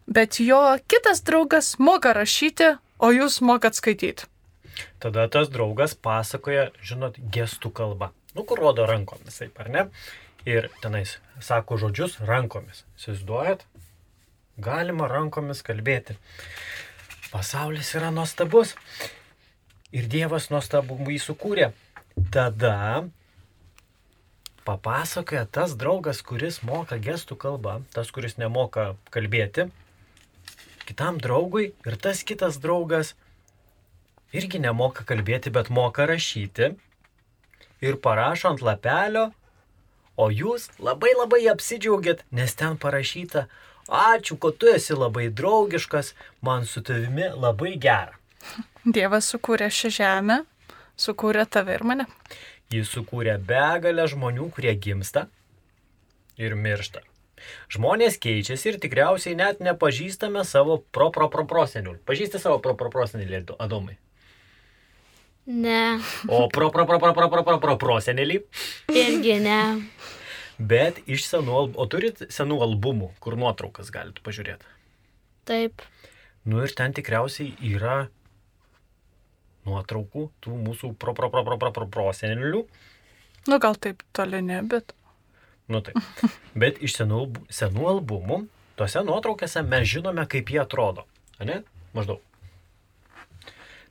Bet 0.08 0.36
jo 0.40 0.60
kitas 0.88 1.22
draugas 1.24 1.78
moka 1.80 2.12
rašyti, 2.16 2.74
o 2.98 3.12
jūs 3.12 3.40
mokat 3.40 3.78
skaityti. 3.78 4.28
Tada 5.00 5.26
tas 5.32 5.48
draugas 5.52 5.94
pasakoja, 5.94 6.68
žinot, 6.84 7.16
gestų 7.32 7.72
kalbą. 7.74 8.10
Nu, 8.34 8.44
kur 8.44 8.60
rodo 8.60 8.84
rankomis, 8.88 9.40
taip 9.40 9.56
ar 9.62 9.70
ne? 9.72 9.84
Ir 10.48 10.68
tenais 10.82 11.16
sako 11.44 11.78
žodžius 11.80 12.18
rankomis. 12.28 12.84
Įsivaizduojat? 12.98 13.64
Galima 14.60 15.08
rankomis 15.10 15.64
kalbėti. 15.66 16.18
Pasaulis 17.32 17.94
yra 17.96 18.12
nuostabus. 18.14 18.74
Ir 19.94 20.08
Dievas 20.10 20.50
nuostabu 20.52 20.98
jį 21.08 21.18
sukūrė. 21.22 21.70
Tada 22.34 23.06
papasakoja 24.68 25.46
tas 25.48 25.72
draugas, 25.80 26.20
kuris 26.20 26.60
moka 26.66 26.98
gestų 27.00 27.38
kalbą, 27.40 27.78
tas, 27.94 28.10
kuris 28.12 28.36
nemoka 28.36 28.90
kalbėti, 29.14 29.70
kitam 30.84 31.22
draugui 31.22 31.70
ir 31.86 31.96
tas 31.96 32.20
kitas 32.26 32.58
draugas 32.60 33.14
irgi 34.36 34.60
nemoka 34.60 35.06
kalbėti, 35.08 35.54
bet 35.54 35.70
moka 35.72 36.04
rašyti 36.10 36.74
ir 37.80 38.00
parašo 38.04 38.52
ant 38.52 38.64
lapelio, 38.66 39.30
O 40.18 40.32
jūs 40.34 40.64
labai 40.82 41.12
labai 41.14 41.44
apsidžiaugiat, 41.46 42.24
nes 42.34 42.54
ten 42.58 42.74
parašyta, 42.82 43.44
ačiū, 43.86 44.34
kad 44.42 44.56
tu 44.58 44.70
esi 44.72 44.96
labai 44.98 45.28
draugiškas, 45.40 46.10
man 46.42 46.66
su 46.66 46.82
tavimi 46.82 47.28
labai 47.44 47.76
gera. 47.84 48.17
Dievas 48.84 49.28
sukūrė 49.32 49.68
šią 49.74 49.90
žemę, 49.98 50.38
sukūrė 50.98 51.44
tave 51.50 51.76
ir 51.76 51.84
mane. 51.86 52.08
Jis 52.72 52.90
sukūrė 52.92 53.38
begalę 53.40 54.08
žmonių, 54.08 54.50
kurie 54.56 54.74
gimsta 54.76 55.26
ir 56.40 56.56
miršta. 56.56 57.04
Žmonės 57.72 58.18
keičiasi 58.20 58.72
ir 58.72 58.80
tikriausiai 58.82 59.36
net 59.38 59.62
nepažįstame 59.62 60.42
savo 60.44 60.80
pro-pro-pro-prosenilių. 60.94 62.00
Pažįsti 62.08 62.40
savo 62.42 62.58
pro-pro-prosenelį, 62.64 63.44
Adomai? 63.62 63.96
Ne. 65.48 65.98
O 66.28 66.42
pro-pro-pro-pro-pro-pro-prosenelį? 66.52 68.42
Irgi 68.92 69.38
ne. 69.40 69.60
Bet 70.58 70.98
iš 71.06 71.24
senų 71.30 71.54
albumų. 71.62 71.78
O 71.80 71.86
turit 71.88 72.20
senų 72.34 72.58
albumų, 72.66 73.12
kur 73.22 73.38
nuotraukas 73.40 73.92
galite 73.94 74.20
pažiūrėti? 74.26 74.68
Taip. 75.48 75.84
Nu 76.44 76.60
ir 76.64 76.74
ten 76.76 76.92
tikriausiai 76.96 77.54
yra 77.64 78.08
nuotraukų 79.68 80.28
tų 80.44 80.60
mūsų 80.66 80.94
pro-pro-pro-pro-pro-prosenelių. 80.98 82.64
Nu 83.48 83.60
gal 83.62 83.76
taip 83.80 84.02
toli 84.16 84.40
ne, 84.44 84.62
bet 84.66 84.96
Nu 85.68 85.82
taip. 85.84 85.98
Bet 86.62 86.80
iš 86.80 86.94
senų, 86.96 87.26
senų 87.52 87.90
albumų, 87.90 88.38
tose 88.80 89.02
nuotraukose 89.04 89.60
mes 89.68 89.84
žinome, 89.90 90.24
kaip 90.30 90.48
jie 90.48 90.62
atrodo. 90.62 91.04
Ne? 91.44 91.60
Maždaug. 91.92 92.22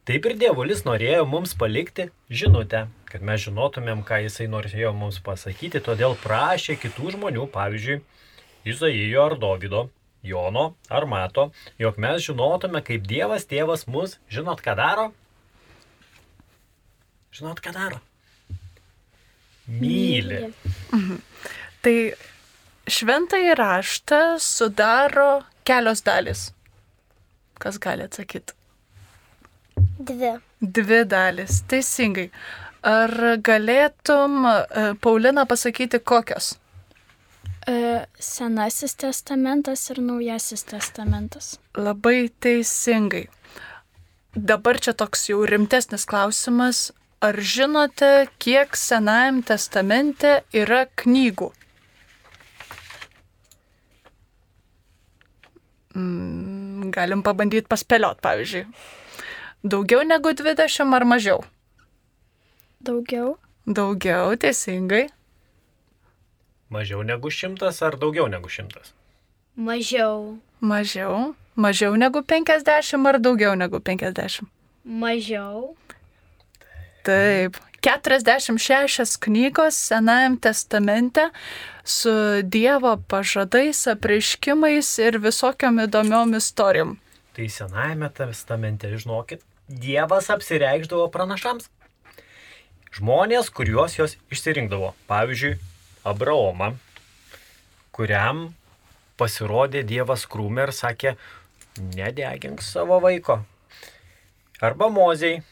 Taip 0.07 0.25
ir 0.25 0.37
dievulis 0.39 0.85
norėjo 0.87 1.25
mums 1.27 1.53
palikti 1.59 2.07
žinutę, 2.31 2.85
kad 3.11 3.25
mes 3.27 3.43
žinotumėm, 3.43 4.01
ką 4.07 4.21
jisai 4.23 4.47
norėjo 4.49 4.93
mums 4.95 5.19
pasakyti, 5.21 5.83
todėl 5.83 6.15
prašė 6.23 6.77
kitų 6.79 7.13
žmonių, 7.17 7.45
pavyzdžiui, 7.53 7.99
Izaijo 8.67 9.25
ar 9.27 9.35
Dovido, 9.39 9.83
Jono 10.23 10.71
ar 10.89 11.05
Mato, 11.07 11.49
jog 11.79 11.99
mes 12.01 12.23
žinotume, 12.23 12.81
kaip 12.87 13.05
Dievas 13.07 13.45
tėvas 13.47 13.85
mus, 13.91 14.17
žinot, 14.31 14.63
ką 14.63 14.73
daro? 14.79 15.09
Žinot, 17.35 17.61
ką 17.61 17.73
daro? 17.75 17.99
Myli. 19.67 20.53
tai 21.83 21.95
šventąjį 22.87 23.55
raštą 23.59 24.21
sudaro 24.39 25.31
kelios 25.67 26.03
dalis. 26.07 26.47
Kas 27.59 27.79
gali 27.81 28.05
atsakyti? 28.07 28.55
Dvi. 29.99 30.37
Dvi 30.61 31.01
dalis, 31.09 31.61
teisingai. 31.67 32.29
Ar 32.87 33.11
galėtum, 33.43 34.45
e, 34.47 34.93
Paulina, 35.01 35.45
pasakyti 35.49 35.99
kokios? 35.99 36.53
E, 37.67 38.05
Senasis 38.19 38.95
testamentas 38.95 39.89
ir 39.91 39.99
Naujasis 40.01 40.63
testamentas. 40.63 41.57
Labai 41.75 42.29
teisingai. 42.39 43.25
Dabar 44.35 44.79
čia 44.79 44.93
toks 44.93 45.27
jau 45.29 45.41
rimtesnis 45.49 46.05
klausimas. 46.05 46.91
Ar 47.19 47.39
žinote, 47.41 48.27
kiek 48.37 48.75
Senajam 48.77 49.39
testamente 49.41 50.43
yra 50.53 50.83
knygų? 51.01 51.47
Mm, 55.97 56.91
galim 56.93 57.23
pabandyti 57.25 57.65
paspėliot, 57.65 58.21
pavyzdžiui. 58.21 58.67
Daugiau 59.65 60.03
negu 60.05 60.35
20 60.37 60.93
ar 60.93 61.07
mažiau? 61.09 61.41
Daugiau. 62.85 63.33
Daugiau, 63.65 64.37
teisingai. 64.37 65.07
Mažiau 66.69 67.01
negu 67.01 67.33
šimtas 67.33 67.81
ar 67.81 67.97
daugiau 67.97 68.29
negu 68.29 68.51
šimtas? 68.51 68.93
Mažiau. 69.57 70.37
Mažiau. 70.61 71.33
Mažiau 71.57 71.97
negu 71.97 72.21
50 72.21 73.09
ar 73.09 73.17
daugiau 73.17 73.57
negu 73.57 73.81
50? 73.81 74.45
Mažiau. 74.85 75.73
Taip. 77.07 77.55
46 77.87 79.17
knygos 79.23 79.75
Senajam 79.79 80.35
testamente 80.37 81.29
su 81.83 82.11
Dievo 82.43 82.97
pažadais, 83.07 83.85
apreiškimais 83.87 84.89
ir 84.99 85.19
visokiam 85.23 85.79
įdomiom 85.85 86.35
istorijom. 86.35 86.97
Tai 87.37 87.47
Senajame 87.53 88.09
testamente, 88.11 88.91
žinokit, 88.91 89.45
Dievas 89.67 90.27
apsireikždavo 90.33 91.07
pranašams. 91.13 91.69
Žmonės, 92.97 93.53
kuriuos 93.55 93.95
jos 93.99 94.17
išsirinkdavo. 94.33 94.93
Pavyzdžiui, 95.07 95.55
Abraomą, 96.07 96.73
kuriam 97.95 98.49
pasirodė 99.19 99.83
Dievas 99.87 100.25
krūmė 100.27 100.67
ir 100.67 100.73
sakė, 100.75 101.13
nedegink 101.95 102.63
savo 102.65 102.99
vaiko. 103.03 103.45
Arba 104.59 104.89
Mozei, 104.89 105.43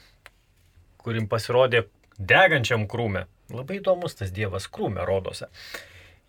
kurim 1.06 1.30
pasirodė 1.32 1.86
degančiam 2.18 2.88
krūmė. 2.90 3.26
Labai 3.54 3.80
įdomus 3.80 4.18
tas 4.18 4.34
Dievas 4.34 4.66
krūmė 4.72 5.06
rodosi. 5.06 5.50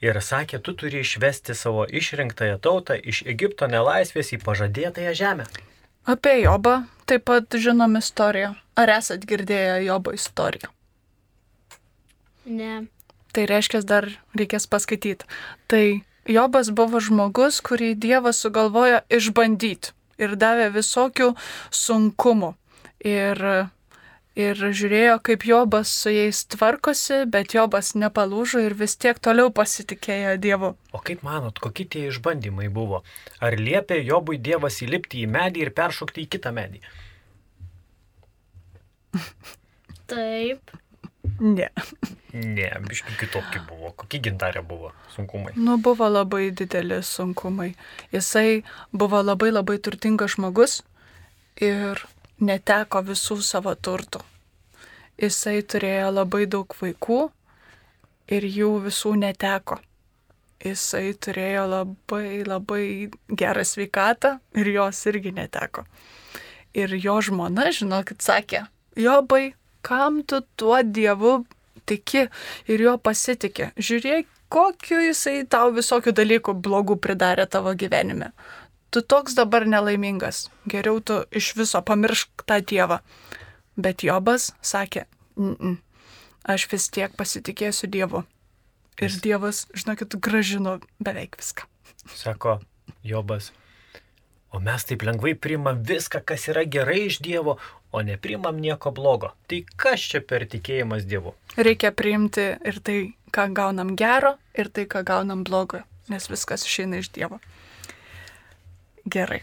Ir 0.04 0.18
sakė, 0.20 0.60
tu 0.60 0.74
turi 0.76 1.00
išvesti 1.00 1.56
savo 1.56 1.86
išrinktąją 1.88 2.58
tautą 2.60 2.98
iš 3.00 3.22
Egipto 3.32 3.68
nelaisvės 3.72 4.34
į 4.36 4.42
pažadėtąją 4.44 5.14
žemę. 5.16 5.46
Apie 6.06 6.34
Jobą 6.42 6.82
taip 7.08 7.24
pat 7.26 7.56
žinom 7.56 7.96
istoriją. 7.96 8.52
Ar 8.76 8.92
esat 8.98 9.24
girdėję 9.24 9.86
Jobo 9.86 10.12
istoriją? 10.12 10.68
Ne. 12.44 12.84
Tai 13.32 13.46
reiškia, 13.48 13.80
dar 13.82 14.06
reikės 14.36 14.68
paskaityti. 14.68 15.26
Tai 15.66 15.82
Jobas 16.28 16.70
buvo 16.70 17.00
žmogus, 17.00 17.62
kurį 17.64 17.94
Dievas 17.96 18.38
sugalvojo 18.44 19.00
išbandyti 19.08 19.96
ir 20.20 20.36
davė 20.36 20.68
visokių 20.76 21.32
sunkumų. 21.70 22.52
Ir, 23.06 23.42
ir 24.36 24.60
žiūrėjo, 24.60 25.16
kaip 25.24 25.46
Jobas 25.48 25.90
su 26.02 26.12
jais 26.12 26.42
tvarkosi, 26.52 27.22
bet 27.32 27.54
Jobas 27.56 27.94
nepalūžo 27.96 28.60
ir 28.66 28.76
vis 28.78 28.96
tiek 29.00 29.18
toliau 29.18 29.50
pasitikėjo 29.54 30.36
Dievu. 30.42 30.72
O 30.92 31.00
kaip 31.00 31.24
manot, 31.26 31.58
kokie 31.62 31.88
tie 31.88 32.06
išbandymai 32.10 32.68
buvo? 32.72 33.02
Ar 33.40 33.56
liepė 33.56 34.02
Jobui 34.04 34.38
Dievas 34.38 34.82
įlipti 34.84 35.24
į 35.24 35.30
medį 35.32 35.66
ir 35.66 35.74
peršokti 35.76 36.26
į 36.26 36.30
kitą 36.36 36.52
medį? 36.56 36.82
Taip. 40.12 40.76
Ne. 41.40 41.70
Ne, 42.32 42.68
biškai 42.86 43.16
kitokie 43.18 43.60
buvo. 43.68 43.90
Kokie 43.98 44.20
gintarė 44.22 44.62
buvo 44.64 44.92
sunkumai? 45.14 45.54
Nu, 45.56 45.76
buvo 45.82 46.08
labai 46.08 46.50
dideli 46.54 47.00
sunkumai. 47.04 47.72
Jisai 48.12 48.62
buvo 48.92 49.22
labai 49.24 49.50
labai 49.52 49.78
turtingas 49.82 50.36
žmogus 50.36 50.82
ir 51.60 52.00
neteko 52.40 53.02
visų 53.06 53.40
savo 53.42 53.74
turtų. 53.74 54.20
Jisai 55.16 55.62
turėjo 55.64 56.10
labai 56.12 56.44
daug 56.46 56.76
vaikų 56.80 57.20
ir 58.36 58.44
jų 58.44 58.70
visų 58.86 59.14
neteko. 59.22 59.80
Jisai 60.64 61.14
turėjo 61.20 61.66
labai 61.70 62.42
labai 62.44 62.84
gerą 63.28 63.64
sveikatą 63.64 64.38
ir 64.56 64.72
jos 64.74 65.02
irgi 65.08 65.32
neteko. 65.36 65.84
Ir 66.76 66.92
jo 67.00 67.20
žmona, 67.24 67.70
žinokit, 67.72 68.20
sakė, 68.20 68.66
Jobai, 68.96 69.54
kam 69.82 70.22
tu 70.22 70.40
tuo 70.56 70.80
dievu 70.82 71.44
tiki 71.84 72.26
ir 72.72 72.80
jo 72.80 72.96
pasitikė? 72.96 73.70
Žiūrėk, 73.76 74.28
kokiu 74.52 75.02
jisai 75.04 75.42
tau 75.52 75.68
visokių 75.76 76.14
dalykų 76.16 76.54
blogų 76.64 76.96
pridarė 77.04 77.44
tavo 77.50 77.74
gyvenime. 77.76 78.30
Tu 78.90 79.02
toks 79.02 79.34
dabar 79.34 79.66
nelaimingas. 79.66 80.46
Geriau 80.70 81.00
tu 81.00 81.20
iš 81.30 81.54
viso 81.58 81.82
pamiršk 81.82 82.46
tą 82.46 82.60
dievą. 82.62 83.00
Bet 83.76 84.02
Jobas 84.06 84.54
sakė, 84.62 85.04
N 85.36 85.56
-n, 85.60 85.76
aš 86.44 86.68
vis 86.72 86.88
tiek 86.88 87.12
pasitikėsiu 87.12 87.90
Dievu. 87.90 88.24
Ir 88.96 89.12
Dievas, 89.22 89.66
žinokit, 89.74 90.16
gražino 90.16 90.80
beveik 90.98 91.36
viską. 91.36 91.68
Sako 92.14 92.60
Jobas. 93.04 93.52
O 94.50 94.60
mes 94.60 94.84
taip 94.84 95.02
lengvai 95.02 95.34
priimam 95.34 95.82
viską, 95.84 96.22
kas 96.24 96.48
yra 96.48 96.64
gerai 96.64 97.06
iš 97.06 97.18
Dievo, 97.20 97.58
o 97.92 98.02
neprimam 98.02 98.56
nieko 98.56 98.90
blogo. 98.90 99.32
Tai 99.46 99.58
kas 99.76 100.00
čia 100.00 100.20
per 100.20 100.46
tikėjimas 100.48 101.04
Dievu? 101.04 101.34
Reikia 101.56 101.92
priimti 101.92 102.46
ir 102.64 102.80
tai, 102.80 103.12
ką 103.32 103.50
gaunam 103.52 103.96
gero, 103.96 104.36
ir 104.54 104.70
tai, 104.72 104.86
ką 104.86 105.04
gaunam 105.04 105.44
blogo, 105.44 105.82
nes 106.08 106.30
viskas 106.32 106.64
išeina 106.64 107.02
iš 107.02 107.10
Dievo. 107.12 107.40
Gerai. 109.06 109.42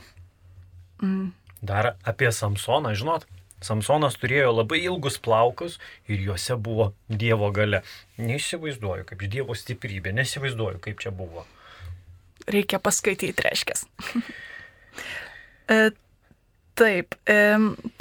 Mm. 1.04 1.32
Dar 1.64 1.96
apie 2.04 2.32
Samsoną, 2.32 2.92
žinot, 3.00 3.26
Samsonas 3.64 4.18
turėjo 4.20 4.52
labai 4.52 4.82
ilgus 4.84 5.16
plaukus 5.24 5.78
ir 6.12 6.20
juose 6.26 6.58
buvo 6.60 6.92
Dievo 7.08 7.50
gale. 7.56 7.80
Neįsivaizduoju, 8.20 9.08
kaip 9.08 9.24
Dievo 9.32 9.56
stiprybė, 9.56 10.12
nesivaizduoju, 10.18 10.82
kaip 10.84 11.00
čia 11.00 11.14
buvo. 11.16 11.46
Reikia 12.52 12.82
paskaityti, 12.84 13.46
reiškia. 13.46 13.78
e, 15.72 15.78
taip. 16.76 17.16
E, 17.24 17.38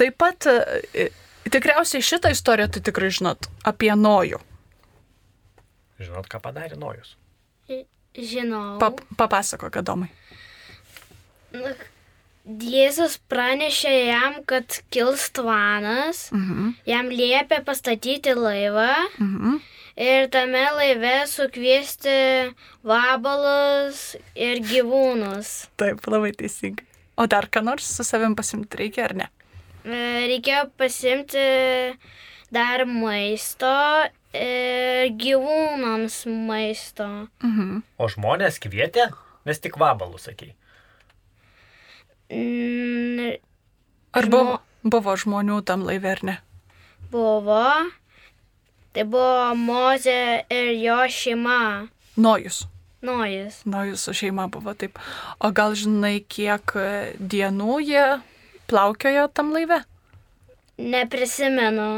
taip 0.02 0.18
pat, 0.18 0.50
e, 0.50 1.10
tikriausiai 1.46 2.02
šitą 2.02 2.32
istoriją 2.34 2.72
tai 2.74 2.82
tikrai 2.90 3.12
žinot 3.14 3.46
apie 3.68 3.92
Nojų. 3.94 4.42
Žinot, 6.02 6.26
ką 6.26 6.42
padarė 6.42 6.78
Nojus? 6.80 7.14
Žinau. 8.12 8.76
Pap, 8.82 8.98
papasakok, 9.16 9.78
Adomai. 9.80 10.10
Na, 10.10 10.21
Jėzus 12.42 13.20
pranešė 13.30 13.92
jam, 14.08 14.40
kad 14.50 14.80
kils 14.90 15.28
tvanas, 15.30 16.24
Mhm. 16.34 16.72
jam 16.86 17.08
liepė 17.10 17.60
pastatyti 17.64 18.34
laivą 18.34 18.88
Mhm. 19.20 19.60
ir 19.96 20.26
tame 20.28 20.64
laive 20.74 21.26
sukviesti 21.30 22.52
vabalus 22.82 24.16
ir 24.34 24.58
gyvūnus. 24.58 25.68
Taip, 25.76 26.00
labai 26.06 26.32
teisingai. 26.32 26.84
O 27.16 27.26
dar 27.26 27.46
ką 27.46 27.62
nors 27.62 27.84
su 27.84 28.02
savim 28.02 28.34
pasimti 28.34 28.76
reikia 28.76 29.04
ar 29.04 29.14
ne? 29.14 29.28
E, 29.84 30.26
Reikėjo 30.26 30.70
pasimti 30.76 31.96
dar 32.50 32.84
maisto 32.86 34.08
ir 34.34 35.10
gyvūnams 35.14 36.26
maisto. 36.26 37.28
Mhm. 37.42 37.82
O 37.98 38.08
žmonės 38.08 38.58
kvietė, 38.58 39.12
nes 39.46 39.58
tik 39.60 39.74
vabalų 39.74 40.18
sakei. 40.18 40.54
Mm, 42.32 43.36
Ar 44.16 44.28
buvo, 44.32 44.58
buvo 44.84 45.14
žmonių 45.20 45.60
tam 45.68 45.84
laive 45.84 46.08
ar 46.16 46.22
ne? 46.24 46.36
Buvo. 47.12 47.64
Tai 48.92 49.04
buvo 49.08 49.54
Moze 49.56 50.44
ir 50.52 50.72
jo 50.80 50.98
šeima. 51.08 51.88
Nojus. 52.16 52.64
Nojus. 53.02 53.62
Nojus 53.64 54.04
su 54.06 54.12
šeima 54.16 54.46
buvo 54.52 54.74
taip. 54.78 54.98
O 55.40 55.50
gal 55.50 55.76
žinai, 55.76 56.20
kiek 56.28 56.74
dienų 57.18 57.78
jie 57.84 58.04
plaukiojo 58.70 59.28
tam 59.32 59.52
laive? 59.56 59.82
Neprisimenu. 60.78 61.88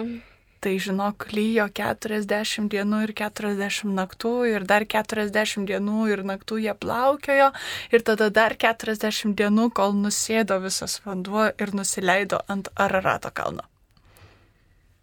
Tai 0.65 0.73
žinok, 0.81 1.27
lyjo 1.37 1.67
40 1.77 2.71
dienų 2.73 3.03
ir 3.05 3.11
40 3.19 3.91
naktų 3.99 4.31
ir 4.49 4.65
dar 4.65 4.87
40 4.89 5.67
dienų 5.69 6.07
ir 6.15 6.23
naktų 6.25 6.63
jie 6.63 6.73
plaukiojo 6.73 7.51
ir 7.93 8.05
tada 8.09 8.31
dar 8.33 8.57
40 8.57 9.37
dienų, 9.37 9.69
kol 9.77 9.93
nusėdo 9.93 10.57
visas 10.65 11.03
vanduo 11.05 11.51
ir 11.53 11.75
nusileido 11.77 12.41
ant 12.49 12.73
Ararato 12.81 13.29
kalno. 13.29 13.67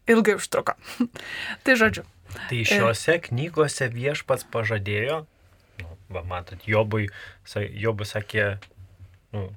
Ilgai 0.10 0.40
užtruko. 0.40 0.74
tai 1.64 1.78
žodžiu, 1.78 2.08
Tai 2.50 2.62
šiuose 2.68 3.18
knygose 3.28 3.88
viešpats 3.92 4.46
pažadėjo, 4.52 5.22
nu, 5.82 5.96
va 6.14 6.24
matot, 6.28 6.62
Jobui, 6.68 7.10
Jobus 7.84 8.14
sakė, 8.16 8.46
nu, 9.36 9.50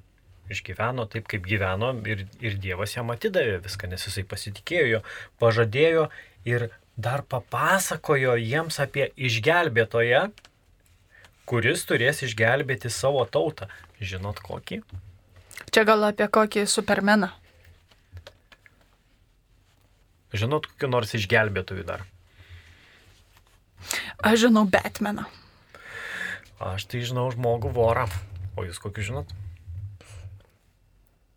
išgyveno 0.53 1.07
taip, 1.11 1.29
kaip 1.31 1.47
gyveno 1.47 1.93
ir, 2.09 2.25
ir 2.43 2.57
Dievas 2.61 2.95
jam 2.97 3.13
atidavė 3.13 3.61
viską, 3.65 3.89
nes 3.91 4.05
jisai 4.07 4.25
pasitikėjo, 4.29 4.89
jo, 4.91 5.01
pažadėjo 5.41 6.09
ir 6.47 6.69
dar 6.95 7.25
papasakojo 7.27 8.37
jiems 8.39 8.79
apie 8.83 9.09
išgelbėtoją, 9.15 10.27
kuris 11.49 11.83
turės 11.89 12.23
išgelbėti 12.25 12.93
savo 12.93 13.25
tautą. 13.29 13.67
Žinot 14.01 14.41
kokį? 14.43 14.81
čia 15.75 15.83
gal 15.83 16.05
apie 16.07 16.27
kokį 16.31 16.63
supermeną. 16.71 17.27
Žinot 20.35 20.69
kokiu 20.71 20.87
nors 20.91 21.11
išgelbėtojų 21.15 21.83
dar? 21.87 22.05
Aš 24.23 24.45
žinau 24.47 24.63
Batmaną. 24.71 25.27
Aš 26.63 26.87
tai 26.91 27.03
žinau 27.03 27.27
žmogų 27.33 27.73
vorą. 27.75 28.07
O 28.55 28.63
jūs 28.63 28.79
kokiu 28.79 29.03
žinot? 29.09 29.35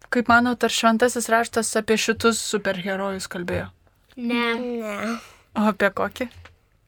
Kaip 0.08 0.28
manot, 0.30 0.62
ar 0.64 0.72
šventasis 0.72 1.28
raštas 1.28 1.74
apie 1.76 1.98
šitus 2.00 2.40
superherojus 2.40 3.26
kalbėjo? 3.28 3.68
Ne. 4.16 4.46
Ne. 4.58 5.16
O 5.58 5.66
apie 5.68 5.90
kokį? 5.94 6.28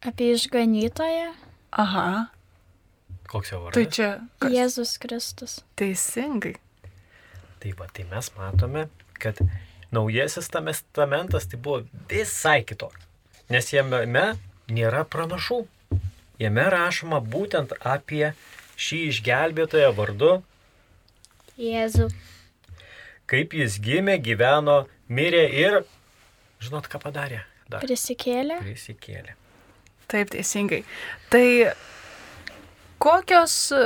Apie 0.09 0.30
išganytoją 0.33 1.33
Aha, 1.78 2.30
Koks 3.30 3.52
jo 3.52 3.59
vardas? 3.62 3.74
tai 3.76 3.85
čia 3.92 4.09
kas? 4.40 4.52
Jėzus 4.54 4.94
Kristus. 5.02 5.52
teisingai. 5.76 6.54
Tai 7.61 7.72
va, 7.78 7.87
tai 7.92 8.06
mes 8.11 8.30
matome, 8.38 8.87
kad 9.20 9.38
naujasis 9.92 10.48
testamentas 10.50 11.46
tai 11.46 11.61
buvo 11.61 11.85
visai 12.09 12.62
kitoks. 12.64 13.04
Nes 13.52 13.68
jame 13.74 14.33
nėra 14.70 15.04
pranašų. 15.04 15.61
Jame 16.40 16.64
rašoma 16.72 17.20
būtent 17.20 17.76
apie 17.85 18.33
šį 18.80 19.02
išgelbėtoją 19.12 19.92
vardu, 19.94 20.33
Jėzu. 21.61 22.09
Kaip 23.31 23.55
jis 23.55 23.79
gimė, 23.83 24.16
gyveno, 24.23 24.81
mirė 25.09 25.45
ir, 25.62 25.79
žinot, 26.62 26.88
ką 26.90 27.01
padarė? 27.03 27.45
Dar 27.71 27.85
Prisikėlė. 27.85 28.57
prisikėlė. 28.64 29.37
Taip, 30.11 30.33
teisingai. 30.35 30.81
Tai 31.31 31.45
kokios 32.99 33.55
e, 33.71 33.85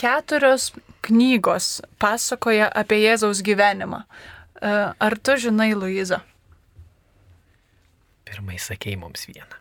keturios 0.00 0.70
knygos 1.04 1.82
pasakoja 2.00 2.70
apie 2.72 3.02
Jėzaus 3.02 3.42
gyvenimą? 3.44 4.00
E, 4.62 4.72
Ar 4.96 5.18
tu 5.20 5.36
žinai, 5.36 5.74
Luiza? 5.76 6.22
Pirmai 8.24 8.56
sakei 8.60 8.96
mums 8.96 9.28
vieną. 9.28 9.60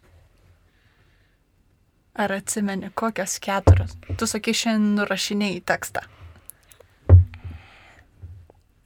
Ar 2.17 2.31
atsimeni, 2.39 2.89
kokios 2.97 3.35
keturios? 3.43 3.91
Tu 4.17 4.25
sakai, 4.31 4.55
šiandien 4.57 4.95
nurašinėjai 4.97 5.59
tekstą. 5.69 6.01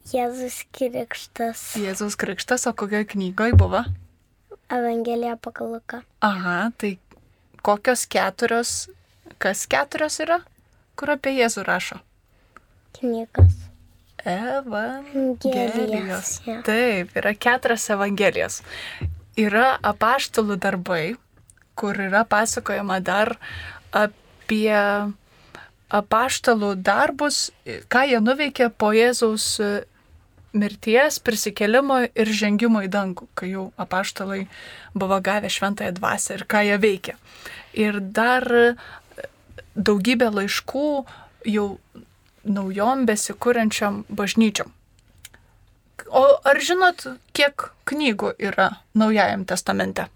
Jėzus 0.09 0.65
Krikštas. 0.73 1.77
Jėzaus 1.77 2.17
krikštas, 2.17 2.65
o 2.65 2.73
kokioje 2.73 3.05
knygoje 3.13 3.53
buvo? 3.53 3.85
Evangelija 4.71 5.35
pagal 5.37 5.75
Luką. 5.75 6.01
Aha, 6.25 6.71
tai 6.77 6.97
kokios 7.61 8.07
keturios, 8.09 8.89
kas 9.37 9.67
keturios 9.69 10.17
yra, 10.23 10.39
kur 10.97 11.09
apie 11.13 11.35
Jėzų 11.37 11.65
rašo? 11.67 11.99
Knygos. 12.97 13.53
Evangelijos. 14.25 16.41
Jo. 16.47 16.61
Taip, 16.65 17.13
yra 17.17 17.33
keturios 17.37 17.89
Evangelijos. 17.93 18.61
Yra 19.39 19.77
apaštalų 19.85 20.57
darbai, 20.61 21.15
kur 21.75 21.99
yra 21.99 22.23
pasakojama 22.27 22.99
dar 23.05 23.37
apie 23.91 24.73
apaštalų 25.91 26.75
darbus, 26.79 27.51
ką 27.91 28.05
jie 28.07 28.19
nuveikė 28.23 28.69
po 28.71 28.93
Jėzaus 28.95 29.59
mirties, 30.53 31.19
prisikėlimo 31.23 32.01
ir 32.11 32.31
žengimo 32.35 32.81
į 32.85 32.89
dangų, 32.91 33.27
kai 33.35 33.53
jau 33.53 33.69
apaštalai 33.79 34.45
buvo 34.93 35.19
gavę 35.23 35.49
šventąją 35.51 35.95
dvasę 35.97 36.37
ir 36.39 36.45
ką 36.49 36.63
jie 36.67 36.77
veikė. 36.81 37.15
Ir 37.79 37.99
dar 38.01 38.47
e, 38.51 38.67
daugybė 39.75 40.31
laiškų 40.35 40.87
jau 41.51 41.67
naujom 42.43 43.05
besikūrenčiam 43.07 44.03
bažnyčiom. 44.09 44.71
O 46.11 46.23
ar 46.43 46.59
žinot, 46.59 47.05
kiek 47.37 47.69
knygų 47.87 48.33
yra 48.41 48.71
Naujajam 48.97 49.45
testamente? 49.47 50.09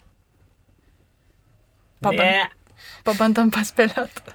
Ne. 2.03 2.49
Pabandom 3.05 3.51
paspėlioti. 3.53 4.33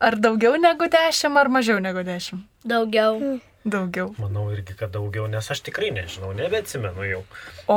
Ar 0.00 0.16
daugiau 0.16 0.56
negu 0.56 0.88
dešimt, 0.88 1.36
ar 1.36 1.50
mažiau 1.52 1.82
negu 1.82 2.00
dešimt? 2.06 2.46
Daugiau. 2.64 3.40
Daugiau. 3.64 4.14
Manau 4.18 4.46
irgi, 4.54 4.72
kad 4.78 4.88
daugiau, 4.94 5.26
nes 5.28 5.50
aš 5.52 5.60
tikrai 5.66 5.90
nežinau, 5.92 6.32
nebeatsimenu 6.32 7.04
jau. 7.10 7.22
O 7.68 7.76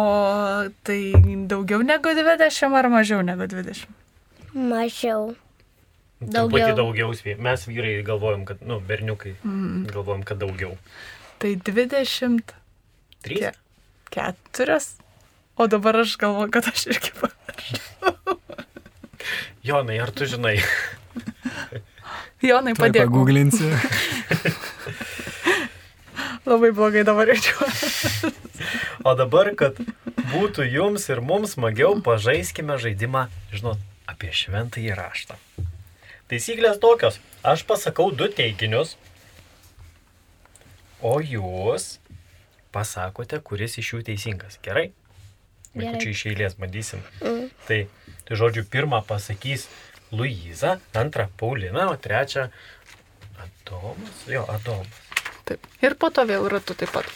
tai 0.84 1.12
daugiau 1.52 1.82
negu 1.84 2.10
20 2.16 2.74
ar 2.80 2.88
mažiau 2.88 3.20
negu 3.22 3.44
20? 3.52 3.88
Mažiau. 4.54 5.36
Truputį 6.24 6.32
Daugiau. 6.32 6.76
daugiau. 6.78 7.10
svie- 7.20 7.36
Mes 7.38 7.66
vyrai 7.68 8.00
galvojam, 8.08 8.46
kad, 8.46 8.62
nu, 8.64 8.80
berniukai, 8.80 9.36
Mm. 9.44 9.86
galvojam, 9.92 10.24
kad 10.24 10.38
daugiau. 10.40 10.78
Tai 11.40 11.56
24. 11.56 13.52
Trys? 14.54 14.96
O 15.58 15.68
dabar 15.68 15.96
aš 16.00 16.16
galvoju, 16.18 16.52
kad 16.52 16.64
aš 16.68 16.88
irgi 16.88 17.12
pamiršau. 17.20 18.40
Jonai, 19.64 20.00
ar 20.02 20.12
tu 20.12 20.24
žinai? 20.26 20.60
Jonai, 22.42 22.74
padėk. 22.76 23.04
paguglinsiu. 23.08 23.68
Labai 26.46 26.72
blogai 26.76 27.04
dabar 27.08 27.32
jaučiuosi. 27.32 28.32
O 29.04 29.14
dabar, 29.20 29.52
kad 29.60 29.80
būtų 30.32 30.66
jums 30.70 31.08
ir 31.12 31.22
mums 31.24 31.56
smagiau, 31.58 31.96
pažaiskime 32.04 32.78
žaidimą, 32.80 33.28
žinot, 33.54 33.80
apie 34.08 34.32
šventąjį 34.36 34.98
raštą. 35.00 35.38
Taisyklės 36.32 36.80
tokios. 36.84 37.20
Aš 37.44 37.66
pasakau 37.68 38.10
du 38.16 38.30
teiginius, 38.32 38.96
o 41.04 41.18
jūs 41.20 41.98
pasakote, 42.76 43.40
kuris 43.44 43.80
iš 43.80 43.96
jų 43.96 44.04
teisingas. 44.12 44.60
Gerai? 44.64 44.90
Gerai. 44.92 45.00
Vaikučiai 45.74 46.14
iš 46.14 46.26
eilės 46.30 46.56
bandysim. 46.60 47.02
Tai, 47.68 47.80
tai 48.28 48.38
žodžiu, 48.38 48.66
pirmą 48.70 49.02
pasakys 49.08 49.66
Luiza, 50.14 50.78
antrą 50.94 51.26
Paulina, 51.40 51.88
o 51.90 51.98
trečią 51.98 52.50
Adomas. 53.42 54.20
Jo, 54.30 54.46
Adomas. 54.54 55.03
Taip. 55.48 55.66
Ir 55.84 55.96
po 56.00 56.10
to 56.14 56.26
vėl 56.28 56.48
ratu 56.52 56.76
taip 56.78 56.92
pat. 56.96 57.08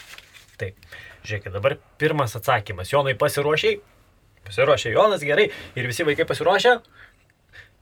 Taip. 0.60 0.76
Žiūrėkit, 1.28 1.52
dabar 1.56 1.78
pirmas 2.00 2.36
atsakymas. 2.40 2.92
Jonai 2.92 3.16
pasiruošiai? 3.20 3.80
Pasiruošė 4.48 4.94
Jonas 4.94 5.24
gerai 5.28 5.50
ir 5.76 5.90
visi 5.90 6.06
vaikai 6.08 6.28
pasiruošę. 6.28 6.78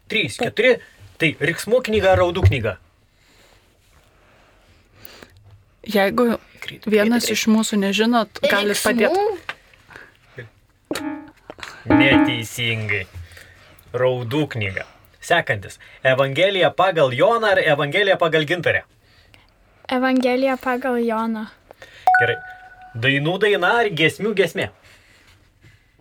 3, 0.09 0.37
4. 0.41 0.73
Tai 1.21 1.29
riksmų 1.49 1.81
knyga, 1.85 2.15
raudų 2.19 2.43
knyga. 2.49 2.77
Jeigu 5.85 6.39
vienas 6.89 7.29
iš 7.29 7.45
mūsų 7.53 7.77
nežinot, 7.83 8.41
galit 8.49 8.81
padėti. 8.81 9.21
Neteisingai. 11.85 13.05
Raudų 13.93 14.41
knyga. 14.55 14.87
Sekantis. 15.21 15.77
Evangelija 16.03 16.71
pagal 16.73 17.13
Joną 17.13 17.53
ar 17.53 17.61
Evangelija 17.61 18.17
pagal 18.21 18.45
Gintarę? 18.49 18.83
Evangelija 19.89 20.57
pagal 20.57 20.97
Joną. 21.05 21.45
Gerai. 22.19 22.35
Dainų 22.97 23.35
daina 23.43 23.69
ar 23.81 23.89
giesmių 23.93 24.31
giesmė? 24.37 24.69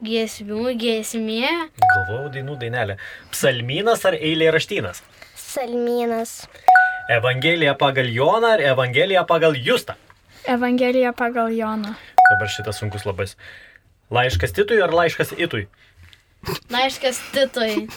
Giesmių 0.04 0.72
giesmė. 0.80 1.50
Galvojau 1.82 2.30
dainų 2.32 2.56
dainelė. 2.62 2.96
Psalmynas 3.34 4.06
ar 4.08 4.16
eilė 4.16 4.48
raštynas? 4.54 5.02
Salminas. 5.36 6.46
Evangelija 7.12 7.74
pagal 7.76 8.08
Joną 8.08 8.54
ar 8.56 8.64
Evangelija 8.72 9.26
pagal 9.28 9.58
Justą? 9.58 9.98
Evangelija 10.48 11.12
pagal 11.12 11.52
Joną. 11.52 11.92
Dabar 12.30 12.48
šitas 12.48 12.80
sunkus 12.80 13.04
labai. 13.04 13.28
Laiškas 14.14 14.56
Titui 14.56 14.80
ar 14.80 14.94
laiškas 14.96 15.34
Itui? 15.36 15.66
Laiškas 16.72 17.20
Titui. 17.36 17.88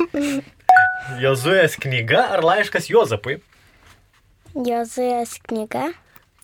Jozuės 1.24 1.80
knyga 1.80 2.28
ar 2.36 2.44
laiškas 2.44 2.92
Juozapui? 2.92 3.40
Jozuės 4.58 5.36
knyga. 5.46 5.92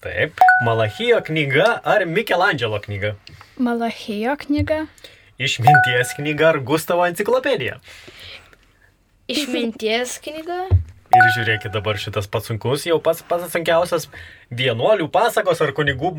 Taip. 0.03 0.37
Malachijo 0.61 1.17
knyga 1.25 1.79
ar 1.81 2.03
Mikelandželo 2.05 2.77
knyga? 2.83 3.15
Malachijo 3.57 4.35
knyga. 4.37 4.83
Išminties 5.41 6.11
knyga 6.19 6.51
ar 6.51 6.59
Gustavo 6.61 7.07
enciklopedija? 7.09 7.79
Išminties 9.33 10.19
knyga. 10.21 10.59
Ir 11.13 11.31
žiūrėkit 11.39 11.73
dabar 11.73 11.97
šitas 11.97 12.29
pats 12.29 12.51
sunkus, 12.51 12.85
jau 12.85 12.99
pats 13.01 13.23
pats 13.25 13.49
sunkiausias 13.55 14.05
vienuolių 14.53 15.09
pasakos 15.13 15.63
ar 15.65 15.73
kunigų 15.73 16.13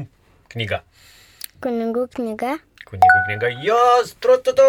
knyga. 0.51 0.81
Kunigų 1.63 2.09
knyga. 2.17 2.57
Kunigų 2.91 3.23
knyga. 3.29 3.53
Jos, 3.63 4.17
trututu! 4.19 4.67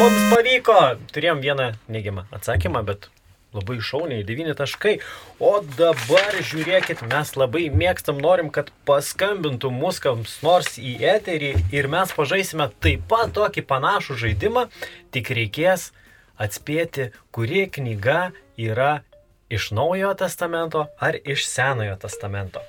Mums 0.00 0.24
pavyko. 0.32 0.80
Turėjom 1.12 1.44
vieną 1.44 1.68
neigiamą 1.92 2.24
atsakymą, 2.32 2.80
bet 2.88 3.10
labai 3.56 3.78
šauniai, 3.82 4.24
9 4.28 4.54
taškai. 4.58 4.94
O 5.40 5.52
dabar 5.78 6.38
žiūrėkit, 6.38 7.02
mes 7.10 7.34
labai 7.36 7.66
mėgstam, 7.72 8.20
norim, 8.22 8.52
kad 8.54 8.70
paskambintų 8.88 9.72
mus 9.74 10.00
kams 10.04 10.38
nors 10.46 10.76
į 10.78 10.96
eterį 11.16 11.52
ir 11.74 11.90
mes 11.92 12.14
pažaisime 12.16 12.68
taip 12.84 13.04
pat 13.10 13.34
tokį 13.36 13.66
panašų 13.72 14.20
žaidimą, 14.22 14.68
tik 15.14 15.32
reikės 15.36 15.90
atspėti, 16.38 17.10
kuri 17.32 17.66
knyga 17.72 18.30
yra 18.60 19.00
iš 19.48 19.70
Naujojo 19.76 20.14
testamento 20.14 20.86
ar 21.00 21.16
iš 21.24 21.46
Senojo 21.48 21.96
testamento. 22.00 22.62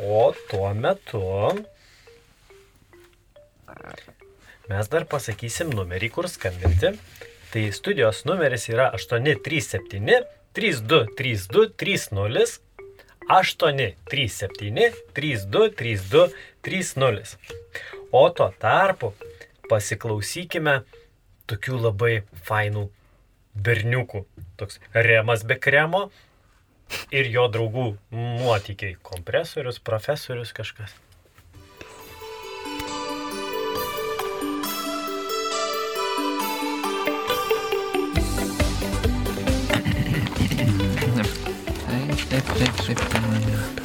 O 0.00 0.32
tuo 0.50 0.72
metu 0.74 1.22
mes 4.70 4.88
dar 4.88 5.04
pasakysim 5.10 5.70
numerį, 5.74 6.08
kur 6.14 6.28
skambinti. 6.32 6.94
Tai 7.52 7.72
studijos 7.72 8.24
numeris 8.24 8.68
yra 8.72 8.90
837 8.96 10.22
3232 10.52 11.68
30 11.76 12.60
837 13.28 14.92
3232 15.12 16.28
30. 16.62 17.36
O 18.12 18.30
tuo 18.30 18.48
tarpu 18.58 19.12
pasiklausykime 19.68 20.78
tokių 21.48 21.78
labai 21.90 22.14
fainų 22.48 22.88
berniukų. 23.68 24.24
Toks 24.56 24.80
remas 24.96 25.44
be 25.44 25.60
kremo 25.60 26.06
ir 27.12 27.28
jo 27.36 27.48
draugų 27.52 27.88
nuotykiai. 28.16 28.96
Kompresorius, 29.04 29.80
profesorius 29.80 30.56
kažkas. 30.56 30.96
Taip, 42.48 42.74
taip, 42.82 42.98
taip, 42.98 43.10
taip, 43.12 43.44
taip. 43.46 43.82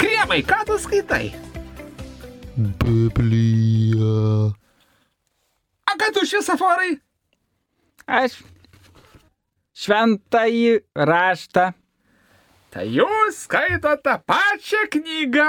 Kremai, 0.00 0.40
ką 0.46 0.58
tu 0.68 0.76
skaitai? 0.82 1.26
Biblija. 2.56 4.52
A 5.86 5.96
ką 6.00 6.12
tu 6.16 6.26
šviesaforai? 6.28 6.92
Aš 8.06 8.40
šventąjį 9.76 10.80
raštą. 11.08 11.66
Tai 12.72 12.84
jūs 12.92 13.42
skaito 13.46 13.92
tą 14.04 14.16
pačią 14.28 14.82
knygą. 14.92 15.48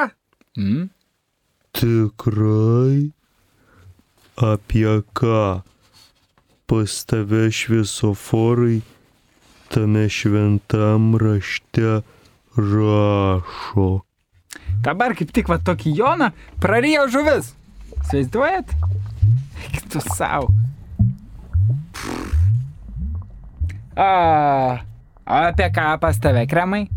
Mm? 0.57 0.89
Tikrai? 1.77 3.11
Apie 4.37 4.93
ką? 5.17 5.61
Pas 6.67 6.91
tave 7.07 7.47
šviesoforai 7.47 8.81
tame 9.71 10.09
šventam 10.11 11.15
rašte 11.15 12.01
rašo. 12.59 13.87
Dabar 14.83 15.15
kaip 15.15 15.31
tik 15.31 15.47
va 15.47 15.61
tokį 15.63 15.93
Joną 15.95 16.27
prarijo 16.59 17.05
žuvis. 17.13 17.53
Sveizduojat? 18.09 18.73
Tu 19.87 20.01
savo. 20.11 20.51
A, 23.95 24.83
apie 25.23 25.69
ką 25.71 25.85
pas 26.03 26.19
tave 26.19 26.43
kremai? 26.51 26.89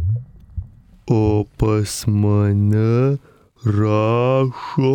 O 1.06 1.46
pas 1.62 1.94
mane 2.11 3.22
rašo 3.62 4.92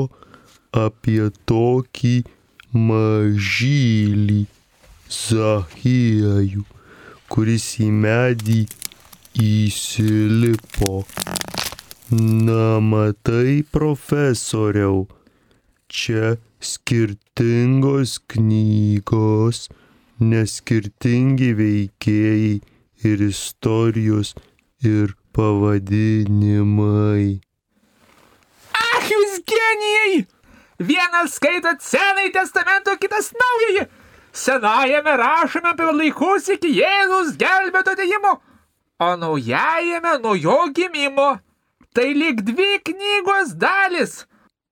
apie 0.75 1.31
tokį 1.47 2.17
mažylį 2.75 4.43
Zahiejų, 5.05 6.63
kuris 7.29 7.65
į 7.83 7.91
medį 7.93 8.63
įsilipo. 9.41 11.03
Na, 12.09 12.79
matai, 12.81 13.61
profesoriau, 13.69 15.05
čia 15.89 16.37
skirtingos 16.61 18.19
knygos, 18.33 19.69
neskirtingi 20.21 21.53
veikėjai 21.57 22.61
ir 23.05 23.25
istorijos 23.29 24.33
ir 24.85 25.13
pavadinimai. 25.37 27.41
Ach, 28.73 29.11
jūs 29.11 29.37
genijai! 29.45 30.25
Vienas 30.79 31.37
skaitot 31.37 31.83
Senąjį 31.83 32.31
testamentą, 32.35 32.97
kitas 32.99 33.31
Naująjį. 33.37 33.85
Senajame 34.35 35.17
rašome 35.17 35.69
apie 35.71 35.91
laikus 35.95 36.49
iki 36.51 36.73
Jėzus 36.75 37.37
gelbėto 37.39 37.93
atėjimo, 37.95 38.33
o 38.99 39.09
naujajame 39.15 40.17
nuo 40.23 40.33
jo 40.35 40.57
gimimo. 40.75 41.29
Tai 41.95 42.07
lyg 42.11 42.41
dvi 42.43 42.81
knygos 42.83 43.53
dalis, 43.55 44.25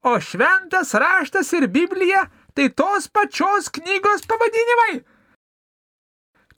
o 0.04 0.17
šventas 0.19 0.91
raštas 0.99 1.54
ir 1.56 1.69
Biblija 1.71 2.26
tai 2.52 2.65
tos 2.76 3.08
pačios 3.08 3.69
knygos 3.71 4.26
pavadinimai. 4.28 4.97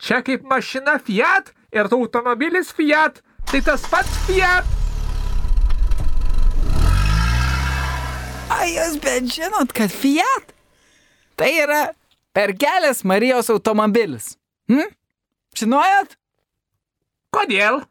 Čia 0.01 0.23
kaip 0.25 0.47
mašina 0.49 0.97
Fiat 0.97 1.51
ir 1.71 1.85
automobilis 1.91 2.71
Fiat, 2.73 3.21
tai 3.51 3.61
tas 3.61 3.85
pats 3.91 4.17
Fiat. 4.25 4.65
Ai, 8.49 8.73
jūs 8.73 8.97
bet 9.05 9.29
žinot, 9.29 9.69
kad 9.77 9.93
Fiat 9.93 10.57
tai 11.37 11.51
yra 11.67 11.83
perkelės 12.35 13.03
Marijos 13.07 13.49
automobilis. 13.53 14.35
Hm? 14.71 14.91
Žinojot? 15.55 16.15
Kodėl? 17.35 17.83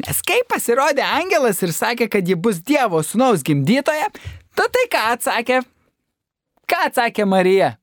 Nes 0.00 0.20
kai 0.24 0.38
pasirodė 0.48 1.04
angelas 1.04 1.60
ir 1.64 1.74
sakė, 1.76 2.08
kad 2.12 2.28
ji 2.28 2.36
bus 2.38 2.62
Dievo 2.64 3.02
sūnaus 3.04 3.44
gimdytoja, 3.44 4.08
tu 4.56 4.64
tai 4.72 4.86
ką 4.92 5.02
atsakė? 5.16 5.60
Ką 6.68 6.80
atsakė 6.88 7.26
Marija? 7.28 7.74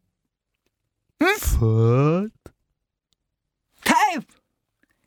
Fat? 1.21 2.52
Taip. 3.86 4.26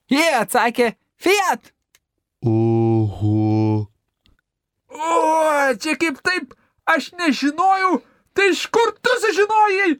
Jie 0.08 0.28
atsakė 0.38 0.92
Fiat. 1.18 1.72
Oho. 2.46 3.88
O, 4.88 5.14
čia 5.82 5.96
kaip 5.98 6.20
taip, 6.24 6.54
aš 6.86 7.10
nežinojau, 7.18 7.98
tai 8.38 8.52
iš 8.52 8.68
kur 8.72 8.94
tu 9.02 9.16
sužinojai? 9.24 9.96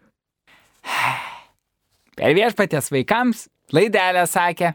Per 2.19 2.35
viešpaties 2.35 2.91
vaikams 2.91 3.47
laidelę 3.75 4.25
sakė. 4.27 4.73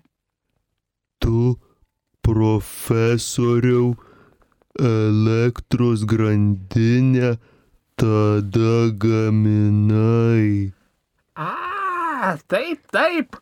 Tu, 1.23 1.53
profesoriau, 2.23 3.93
elektros 4.79 6.05
grandinę 6.09 7.35
tada 7.99 8.75
gaminai? 8.99 10.71
A, 11.35 12.37
taip, 12.47 12.83
taip. 12.91 13.39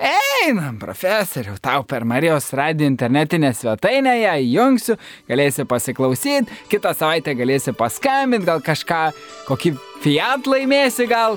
Einam, 0.00 0.78
profesoriau, 0.80 1.58
tau 1.60 1.84
per 1.84 2.06
Marijos 2.08 2.52
radiją 2.56 2.88
internetinę 2.88 3.50
svetainę 3.52 4.14
ją 4.22 4.32
įjungsiu, 4.46 4.96
galėsi 5.28 5.66
pasiklausyti, 5.68 6.56
kitą 6.72 6.94
savaitę 6.96 7.34
galėsi 7.36 7.74
paskambinti, 7.76 8.48
gal 8.48 8.64
kažką, 8.64 9.02
kokį 9.48 9.74
Fiat 10.00 10.48
laimėsi 10.48 11.04
gal. 11.10 11.36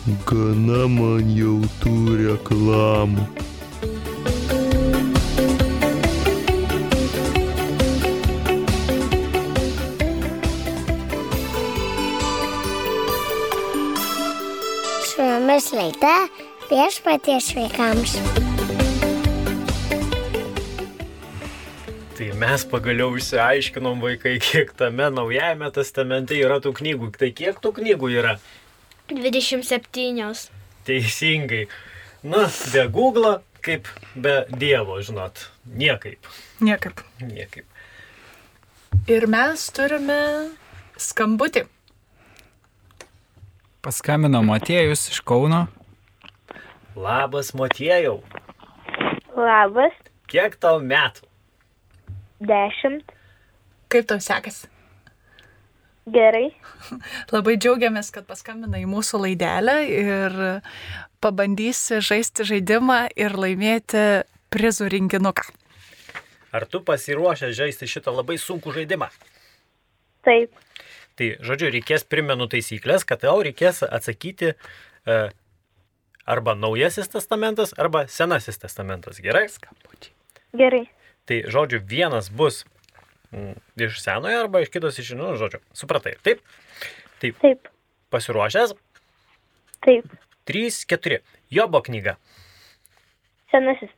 Gana 0.00 0.86
man 0.88 1.26
jau 1.36 1.58
tų 1.82 2.14
reklamų. 2.16 3.26
Su 15.04 15.20
jumis 15.20 15.68
laida 15.76 16.14
viešpaties 16.70 17.50
vaikams. 17.58 18.14
Tai 22.16 22.30
mes 22.40 22.64
pagaliau 22.72 23.20
išsiaiškinom 23.20 24.00
vaikai, 24.00 24.38
kiek 24.40 24.72
tame 24.80 25.12
naujajame 25.12 25.68
testamente 25.76 26.40
yra 26.40 26.56
tų 26.64 26.72
knygų. 26.80 27.12
Tai 27.20 27.30
kiek 27.36 27.60
tų 27.60 27.74
knygų 27.82 28.14
yra? 28.16 28.34
27. 29.10 30.50
Teisingai. 30.86 31.66
Na, 32.22 32.46
be 32.72 32.86
Google, 32.88 33.40
kaip 33.64 33.88
be 34.14 34.44
Dievo, 34.60 35.00
žinot. 35.02 35.50
Niekaip. 35.66 36.26
Niekaip. 36.60 37.00
Niekaip. 37.20 37.66
Ir 39.10 39.26
mes 39.30 39.66
turime 39.74 40.20
skambutį. 41.00 41.64
Paskambino 43.80 44.42
Motiejus 44.44 45.06
iš 45.08 45.22
Kauno. 45.24 45.66
Labas, 46.96 47.54
motiejau. 47.56 48.18
Labas, 49.36 49.94
Kiek 50.30 50.54
tau 50.62 50.78
metų? 50.78 51.24
dešimt, 52.40 53.08
Kaip 53.90 54.06
tau 54.06 54.20
sekasi? 54.22 54.68
Gerai. 56.12 56.46
Labai 57.34 57.56
džiaugiamės, 57.60 58.12
kad 58.14 58.28
paskambina 58.28 58.80
į 58.80 58.88
mūsų 58.90 59.22
laidelę 59.26 59.76
ir 59.88 60.38
pabandysi 61.24 62.00
žaisti 62.04 62.46
žaidimą 62.48 63.02
ir 63.16 63.36
laimėti 63.38 64.06
prizų 64.52 64.90
rinkinuką. 64.94 65.46
Ar 66.50 66.66
tu 66.66 66.80
pasiruošęs 66.82 67.54
žaisti 67.54 67.86
šitą 67.86 68.12
labai 68.14 68.40
sunkų 68.42 68.74
žaidimą? 68.74 69.06
Taip, 70.26 70.50
Tai, 71.20 71.34
žodžiu, 71.44 71.68
reikės 71.74 72.06
primenu 72.08 72.46
taisyklės, 72.48 73.04
kad 73.04 73.20
tau 73.20 73.42
reikės 73.44 73.82
atsakyti 73.84 74.54
e, 74.54 75.16
arba 76.24 76.54
Naujasis 76.56 77.12
testamentas, 77.12 77.74
arba 77.76 78.06
Senasis 78.08 78.56
testamentas. 78.62 79.18
Gerai? 79.20 79.42
gerai. 80.56 80.86
Tai, 81.28 81.42
žodžiu, 81.52 81.82
vienas 81.84 82.30
bus 82.32 82.62
iš 83.76 84.00
senojo 84.02 84.40
arba 84.44 84.60
iš 84.64 84.68
kitos 84.74 84.98
iš, 84.98 85.12
nu, 85.18 85.32
žodžiu, 85.38 85.60
supratai. 85.76 86.16
Taip? 86.22 86.40
Taip. 87.22 87.36
Taip. 87.42 87.68
Pasiruošęs? 88.10 88.74
Taip. 89.86 90.06
3, 90.50 90.84
4. 90.90 91.20
Jobo 91.50 91.82
knyga. 91.82 92.16
Senasis, 93.50 93.90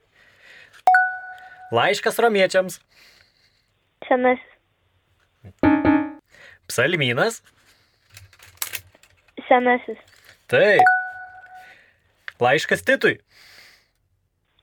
Laiškas 1.72 2.18
romiečiams. 2.20 2.80
senasis, 4.08 4.48
Psalmynas. 6.68 7.42
senasis, 9.48 9.98
Taip. 10.48 10.80
Laiškas 12.40 12.82
Titui. 12.84 13.18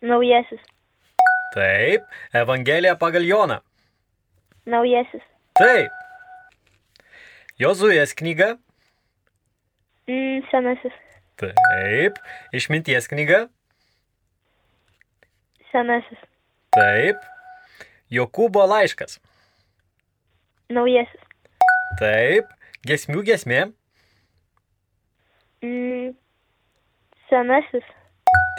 naujasis, 0.02 0.62
Taip. 1.54 2.02
Evangelija 2.34 2.96
pagal 2.98 3.26
Joną. 3.26 3.60
Naujasis, 4.66 5.24
Taip. 5.60 5.92
Jozuės 7.60 8.14
knyga. 8.16 8.58
mm, 10.08 10.44
senasis, 10.52 10.96
Taip. 11.40 12.20
Išminties 12.54 13.08
knyga. 13.12 13.48
senasis, 15.72 16.20
Taip. 16.76 17.18
Jokūbo 18.12 18.64
laiškas. 18.68 19.20
naujasis, 20.70 21.22
Taip. 22.00 22.48
Gesmių 22.88 23.24
gesmė. 23.28 23.62
mm, 25.62 26.14
senasis, 27.30 27.84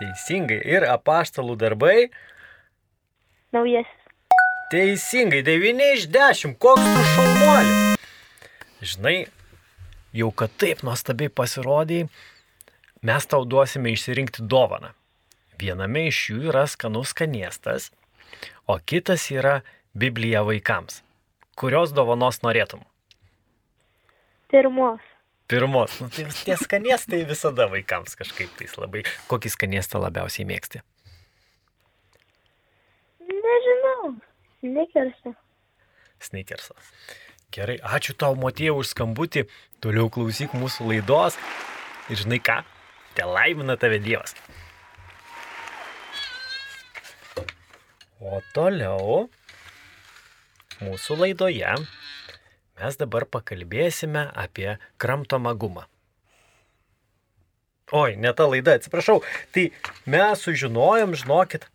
Teisingai. 0.00 0.60
Ir 0.64 0.84
apaštalų 0.88 1.56
darbai. 1.60 2.10
naujasis, 3.52 3.99
Teisingai. 4.70 5.42
9 5.42 5.86
iš 5.96 6.06
10. 6.08 6.54
Koks 6.62 6.82
tu 6.82 7.04
šaunuolis. 7.14 8.06
Žinai, 8.80 9.16
jau 10.14 10.30
kad 10.30 10.54
taip 10.62 10.84
nuostabiai 10.86 11.32
pasirodėjai, 11.32 12.06
mes 13.02 13.26
tau 13.26 13.42
duosime 13.44 13.90
išsirinkti 13.92 14.46
dovaną. 14.46 14.92
Viename 15.60 16.06
iš 16.08 16.22
jų 16.30 16.38
yra 16.52 16.64
skanus 16.70 17.10
skanėstas, 17.12 17.90
o 18.70 18.78
kitas 18.78 19.26
yra 19.34 19.60
Biblija 19.92 20.44
vaikams. 20.46 21.02
Kurios 21.58 21.90
dovanos 21.92 22.40
norėtum? 22.46 22.86
pirmos, 24.50 25.00
Pirmos. 25.50 25.96
Nu, 25.98 26.06
tai 26.14 26.28
tie 26.30 26.54
skanėstai 26.54 27.24
visada 27.26 27.66
vaikams 27.72 28.14
kažkaip 28.18 28.52
tais 28.58 28.76
labai. 28.78 29.02
Kokį 29.26 29.50
skanėstą 29.50 29.98
labiausiai 29.98 30.46
mėgsti? 30.46 30.84
Nežinau, 34.62 34.74
nekersi. 34.76 35.34
Sneakersą. 36.20 36.74
Gerai, 37.50 37.78
ačiū 37.82 38.14
tau, 38.14 38.36
Motėjau, 38.38 38.78
už 38.78 38.92
skambutį. 38.92 39.46
Toliau 39.82 40.10
klausyk 40.12 40.52
mūsų 40.54 40.86
laidos. 40.92 41.38
Ir 42.10 42.20
žinai 42.20 42.38
ką? 42.38 42.60
Te 43.16 43.26
laimina 43.26 43.76
tave 43.80 43.98
Dievas. 43.98 44.36
O 48.20 48.38
toliau 48.54 49.30
mūsų 50.84 51.16
laidoje 51.24 51.72
mes 52.80 53.00
dabar 53.00 53.26
pakalbėsime 53.26 54.28
apie 54.36 54.76
kramtomą 55.00 55.56
gumą. 55.56 55.86
Oi, 57.90 58.14
ne 58.14 58.30
ta 58.36 58.46
laida, 58.46 58.76
atsiprašau. 58.78 59.24
Tai 59.50 59.66
mes 60.06 60.44
sužinojom, 60.44 61.16
žinokit, 61.18 61.66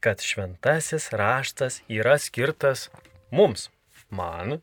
kad 0.00 0.20
šventasis 0.22 1.10
raštas 1.12 1.82
yra 1.88 2.18
skirtas 2.18 2.88
mums. 3.30 3.68
Man, 4.10 4.60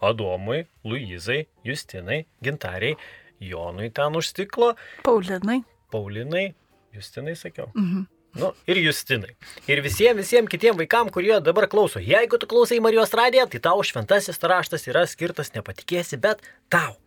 Adomui, 0.00 0.64
Luizai, 0.84 1.46
Justinai, 1.64 2.24
Gintariai, 2.42 2.96
Jonui 3.40 3.90
ten 3.94 4.16
už 4.16 4.32
stiklo, 4.32 4.74
Paulinai. 5.06 5.62
Paulinai, 5.90 6.54
Justinai 6.92 7.36
sakiau. 7.36 7.70
Mhm. 7.74 8.06
Nu, 8.38 8.52
ir 8.66 8.76
Justinai. 8.76 9.34
Ir 9.66 9.80
visiems, 9.82 10.20
visiems 10.20 10.50
kitiems 10.50 10.78
vaikams, 10.78 11.12
kurie 11.14 11.40
dabar 11.40 11.66
klauso. 11.66 11.98
Jeigu 11.98 12.38
tu 12.38 12.46
klausai 12.46 12.80
Marijos 12.80 13.14
radiją, 13.16 13.46
tai 13.50 13.60
tau 13.60 13.82
šventasis 13.82 14.38
raštas 14.42 14.86
yra 14.90 15.06
skirtas, 15.06 15.50
nepatikėsi, 15.54 16.20
bet 16.20 16.42
tau. 16.70 16.98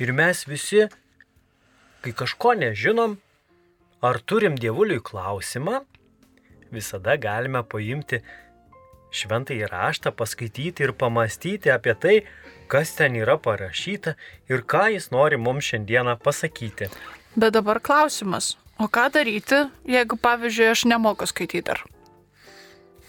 Ir 0.00 0.12
mes 0.16 0.46
visi, 0.48 0.86
kai 2.02 2.12
kažko 2.16 2.54
nežinom, 2.60 3.18
ar 4.02 4.18
turim 4.26 4.56
dievuliui 4.58 5.00
klausimą, 5.04 5.82
visada 6.74 7.14
galime 7.20 7.62
paimti 7.62 8.22
šventąjį 9.12 9.68
raštą, 9.70 10.12
paskaityti 10.16 10.86
ir 10.86 10.94
pamastyti 10.98 11.70
apie 11.70 11.94
tai, 11.94 12.16
kas 12.72 12.94
ten 12.96 13.16
yra 13.20 13.36
parašyta 13.36 14.16
ir 14.50 14.64
ką 14.64 14.88
jis 14.94 15.10
nori 15.12 15.38
mums 15.38 15.68
šiandieną 15.68 16.16
pasakyti. 16.24 16.88
Bet 17.36 17.54
dabar 17.54 17.80
klausimas. 17.80 18.56
O 18.80 18.88
ką 18.88 19.06
daryti, 19.12 19.66
jeigu, 19.86 20.16
pavyzdžiui, 20.18 20.70
aš 20.72 20.86
nemoku 20.90 21.28
skaityti 21.28 21.62
dar? 21.68 21.82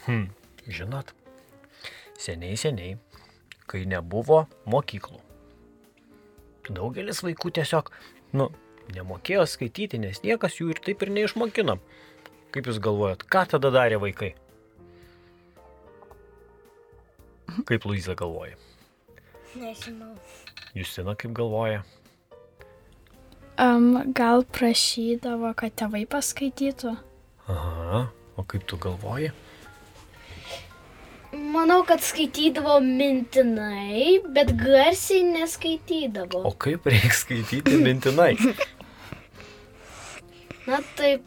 Hmm, 0.05 0.27
žinot, 0.67 1.13
seniai 2.19 2.59
seniai, 2.59 2.97
kai 3.65 3.85
nebuvo 3.89 4.43
mokyklų. 4.69 5.21
Daugelis 6.69 7.23
vaikų 7.23 7.53
tiesiog, 7.57 7.89
nu, 8.35 8.51
nemokėjo 8.91 9.45
skaityti, 9.47 10.01
nes 10.01 10.23
niekas 10.25 10.59
jų 10.59 10.73
ir 10.73 10.81
taip 10.83 11.03
ir 11.05 11.13
neišmokino. 11.15 11.77
Kaip 12.53 12.69
jūs 12.69 12.79
galvojat, 12.83 13.23
ką 13.25 13.45
tada 13.55 13.71
darė 13.73 13.97
vaikai? 14.03 14.33
Kaip 17.69 17.85
Luiza 17.85 18.15
galvoja? 18.17 18.57
Nežinau. 19.57 20.15
Justina 20.73 21.15
kaip 21.17 21.35
galvoja? 21.37 21.83
Um, 23.61 24.13
gal 24.17 24.41
prašydavo, 24.49 25.51
kad 25.57 25.75
tėvai 25.77 26.07
paskaitytų? 26.09 26.95
Aha, 27.53 28.07
o 28.39 28.45
kaip 28.49 28.65
tu 28.65 28.79
galvoji? 28.81 29.29
Manau, 31.53 31.83
kad 31.85 32.01
skaitydavo 32.01 32.79
mintinai, 32.81 34.19
bet 34.33 34.53
garsiai 34.57 35.21
neskaitydavo. 35.27 36.41
O 36.49 36.51
kaip 36.57 36.87
reikia 36.89 37.13
skaityti 37.13 37.77
mintinai? 37.83 38.33
Na 40.67 40.79
taip. 40.97 41.21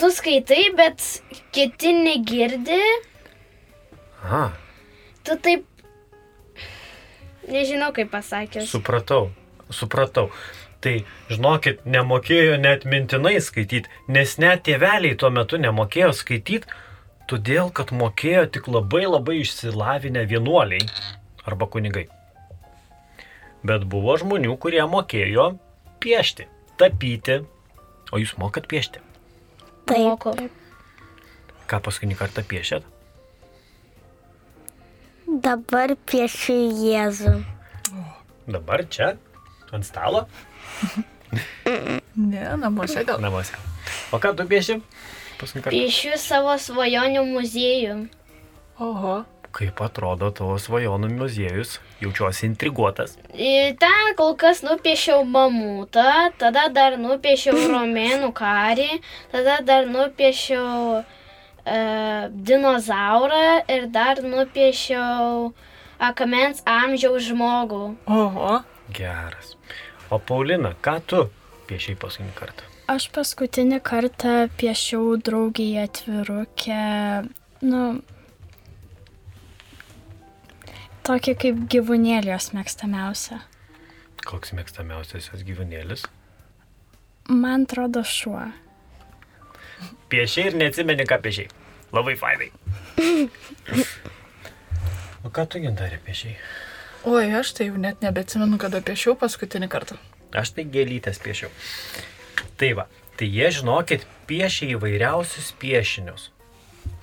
Tu 0.00 0.08
skaitai, 0.14 0.62
bet 0.76 1.02
kiti 1.52 1.92
negirdi. 1.96 2.78
Aha, 4.22 4.44
Tu 5.24 5.36
taip. 5.44 5.66
Nežinau, 7.50 7.90
kaip 7.92 8.10
pasakęs. 8.12 8.70
supratau, 8.70 9.30
supratau. 9.74 10.30
Tai, 10.80 10.94
žinokit, 11.28 11.82
nemokėjo 11.84 12.56
net 12.60 12.86
mintinai 12.88 13.34
skaityti, 13.44 13.90
nes 14.08 14.36
net 14.40 14.62
tėveliai 14.68 15.16
tuo 15.20 15.28
metu 15.34 15.58
nemokėjo 15.60 16.12
skaityti, 16.16 16.70
todėl 17.30 17.70
kad 17.74 17.92
mokėjo 17.94 18.46
tik 18.56 18.68
labai 18.70 19.04
labai 19.06 19.36
išsilavinę 19.42 20.24
vienuoliai 20.30 20.86
arba 21.48 21.68
kunigai. 21.70 22.06
Bet 23.66 23.84
buvo 23.92 24.16
žmonių, 24.20 24.54
kurie 24.60 24.80
mokėjo 24.88 25.50
piešti, 26.00 26.46
tapyti. 26.80 27.40
O 28.10 28.18
jūs 28.18 28.32
mokat 28.40 28.66
piešti? 28.70 29.02
Taip. 29.86 30.24
Ką 31.70 31.78
paskutinį 31.84 32.16
kartą 32.18 32.42
piešėt? 32.50 32.86
Dabar 35.44 35.92
piešiu 36.10 36.56
Jėzų. 36.82 37.36
Dabar 38.50 38.82
čia, 38.90 39.12
ant 39.70 39.86
stalo, 39.86 40.24
Ne, 42.16 42.56
namuose 42.58 43.04
gal. 43.06 43.20
namuose. 43.22 43.54
O 44.10 44.18
ką 44.18 44.32
tu 44.36 44.46
pieši? 44.50 44.80
Paskutinį 45.40 45.64
kartą. 45.64 45.76
Piešiu 45.76 46.16
savo 46.20 46.54
svajonių 46.60 47.26
muziejų. 47.32 48.00
Oho. 48.80 49.20
Kaip 49.50 49.80
atrodo 49.82 50.28
tavo 50.30 50.54
svajonių 50.62 51.08
muziejus? 51.18 51.78
Jaučiuosi 52.00 52.46
intriguotas. 52.46 53.16
Ir 53.34 53.74
ten 53.82 54.12
kol 54.18 54.36
kas 54.38 54.62
nupiešiau 54.62 55.24
mamutą, 55.26 56.30
tada 56.38 56.68
dar 56.72 56.98
nupiešiau 57.00 57.58
romėnų 57.74 58.30
karį, 58.36 59.00
tada 59.34 59.58
dar 59.66 59.90
nupiešiau 59.90 61.00
e, 61.00 61.80
dinozaurą 62.30 63.44
ir 63.66 63.90
dar 63.90 64.22
nupiešiau 64.22 65.50
akmens 65.98 66.62
amžiaus 66.64 67.26
žmogų. 67.26 67.84
Oho. 68.06 68.60
Geras. 68.94 69.56
O 70.10 70.18
Paulina, 70.18 70.76
ką 70.78 71.00
tu 71.06 71.26
piešiai 71.66 71.98
paskutinį 71.98 72.36
kartą? 72.38 72.69
Aš 72.90 73.04
paskutinį 73.14 73.76
kartą 73.86 74.48
piešiau 74.58 75.12
draugiai 75.22 75.84
atvirukę, 75.84 76.78
nu, 77.62 77.82
tokį 81.06 81.34
kaip 81.44 81.60
gyvūnėlį 81.70 82.32
jos 82.32 82.50
mėgstamiausia. 82.56 83.38
Koks 84.26 84.56
mėgstamiausias 84.58 85.30
jos 85.30 85.46
gyvūnėlis? 85.46 86.04
Man 87.30 87.68
atrodo 87.68 88.02
šuo. 88.02 88.48
Piešiai 90.10 90.50
ir 90.50 90.58
neatsimeni, 90.58 91.06
ką 91.06 91.22
piešiai. 91.22 91.46
Labai 91.94 92.18
fainai. 92.18 92.50
O 95.22 95.30
ką 95.30 95.46
tu 95.46 95.62
gintarė 95.62 96.02
piešiai? 96.02 96.38
Oi, 97.06 97.26
aš 97.38 97.54
tai 97.54 97.70
jau 97.70 97.78
net 97.78 98.02
nebeatsimenu, 98.02 98.58
kada 98.58 98.82
piešiau 98.82 99.14
paskutinį 99.20 99.70
kartą. 99.70 100.02
Aš 100.34 100.56
tai 100.58 100.66
gėlytės 100.66 101.22
piešiau. 101.22 101.54
Tai 102.60 102.70
va, 102.78 102.86
tai 103.18 103.30
jie 103.30 103.48
žinokit, 103.60 104.06
piešia 104.28 104.74
įvairiausius 104.76 105.52
piešinius. 105.60 106.30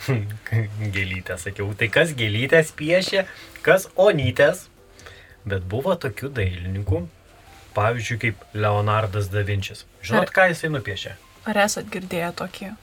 gėlytės, 0.95 1.45
sakiau. 1.47 1.71
Tai 1.77 1.89
kas 1.93 2.13
gėlytės 2.17 2.73
piešia, 2.77 3.25
kas 3.65 3.87
onytės. 3.99 4.67
Bet 5.47 5.63
buvo 5.71 5.93
tokių 5.95 6.29
dailininkų, 6.35 7.05
pavyzdžiui, 7.77 8.17
kaip 8.19 8.41
Leonardas 8.57 9.29
da 9.31 9.45
Vinčis. 9.47 9.85
Žinot, 10.03 10.33
ką 10.35 10.49
jisai 10.51 10.71
nupiešė? 10.73 11.13
Ar 11.47 11.59
esat 11.63 11.87
girdėję 11.93 12.33
tokį 12.41 12.73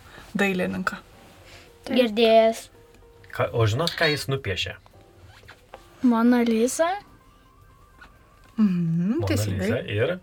dailininką? 0.40 0.96
Girdėjęs. 1.90 2.68
Ką, 3.34 3.50
o 3.52 3.66
žinot, 3.68 3.92
ką 3.98 4.08
jis 4.14 4.24
nupiešė? 4.32 4.78
Mona 6.08 6.40
Lisa? 6.46 6.88
Mhm, 8.56 9.20
Mona 9.20 9.36
Lisa 9.50 9.82
ir. 9.84 10.16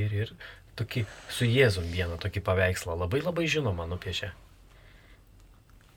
Ir, 0.00 0.14
ir 0.24 0.32
tokį 0.80 1.04
su 1.32 1.44
Jėzum 1.48 1.86
vieną 1.92 2.16
tokį 2.22 2.40
paveikslą 2.46 2.96
labai 2.98 3.20
labai 3.24 3.46
žinomą 3.50 3.86
nupiešė. 3.90 4.28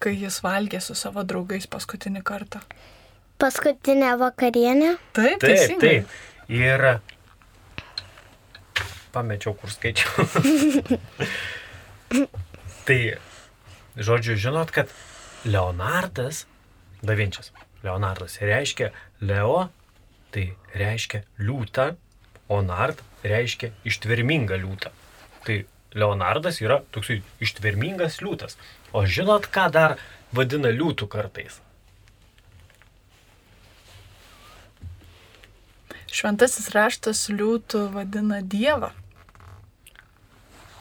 Kai 0.03 0.13
jis 0.19 0.41
valgė 0.43 0.81
su 0.83 0.95
savo 0.99 1.23
draugais 1.23 1.67
paskutinį 1.71 2.21
kartą. 2.27 2.59
Paskutinė 3.39 4.17
vakarienė. 4.19 4.97
Taip, 5.15 5.39
Taip, 5.39 5.47
teisingai. 5.47 6.03
taip. 6.03 6.07
Ir 6.51 6.99
pamečiau, 9.13 9.53
kur 9.55 9.71
skaičiau. 9.71 10.11
tai, 12.87 12.99
žodžiu, 13.95 14.35
žinot, 14.39 14.73
kad 14.75 14.91
Leonardas, 15.45 16.45
Da 17.03 17.17
Vinčias, 17.19 17.51
Leonardas 17.83 18.37
reiškia 18.39 18.93
Leo, 19.27 19.67
tai 20.31 20.53
reiškia 20.73 21.25
liūtą, 21.43 21.89
o 22.47 22.61
Nard 22.65 23.01
reiškia 23.23 23.71
ištvermingą 23.87 24.57
liūtą. 24.63 24.91
Tai 25.43 25.57
Leonardas 25.93 26.59
yra 26.63 26.81
toksai 26.93 27.21
ištvermingas 27.43 28.19
liūtas. 28.23 28.57
O 28.93 29.05
žinot, 29.05 29.47
ką 29.53 29.69
dar 29.73 29.97
vadina 30.33 30.71
liūtų 30.73 31.07
kartais? 31.11 31.59
Šventasis 36.13 36.69
raštas 36.73 37.25
liūtų 37.33 37.87
vadina 37.93 38.41
Dievą. 38.45 38.91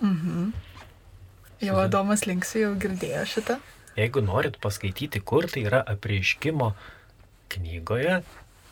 Mhm. 0.03 0.51
Jau 1.63 1.79
Adomas 1.79 2.27
Linksai 2.27 2.65
jau 2.65 2.73
girdėjo 2.75 3.23
šitą. 3.37 3.57
Jeigu 3.95 4.23
norit 4.25 4.57
paskaityti, 4.61 5.21
kur 5.23 5.47
tai 5.53 5.63
yra 5.69 5.83
apreiškimo 5.93 6.73
knygoje, 7.53 8.23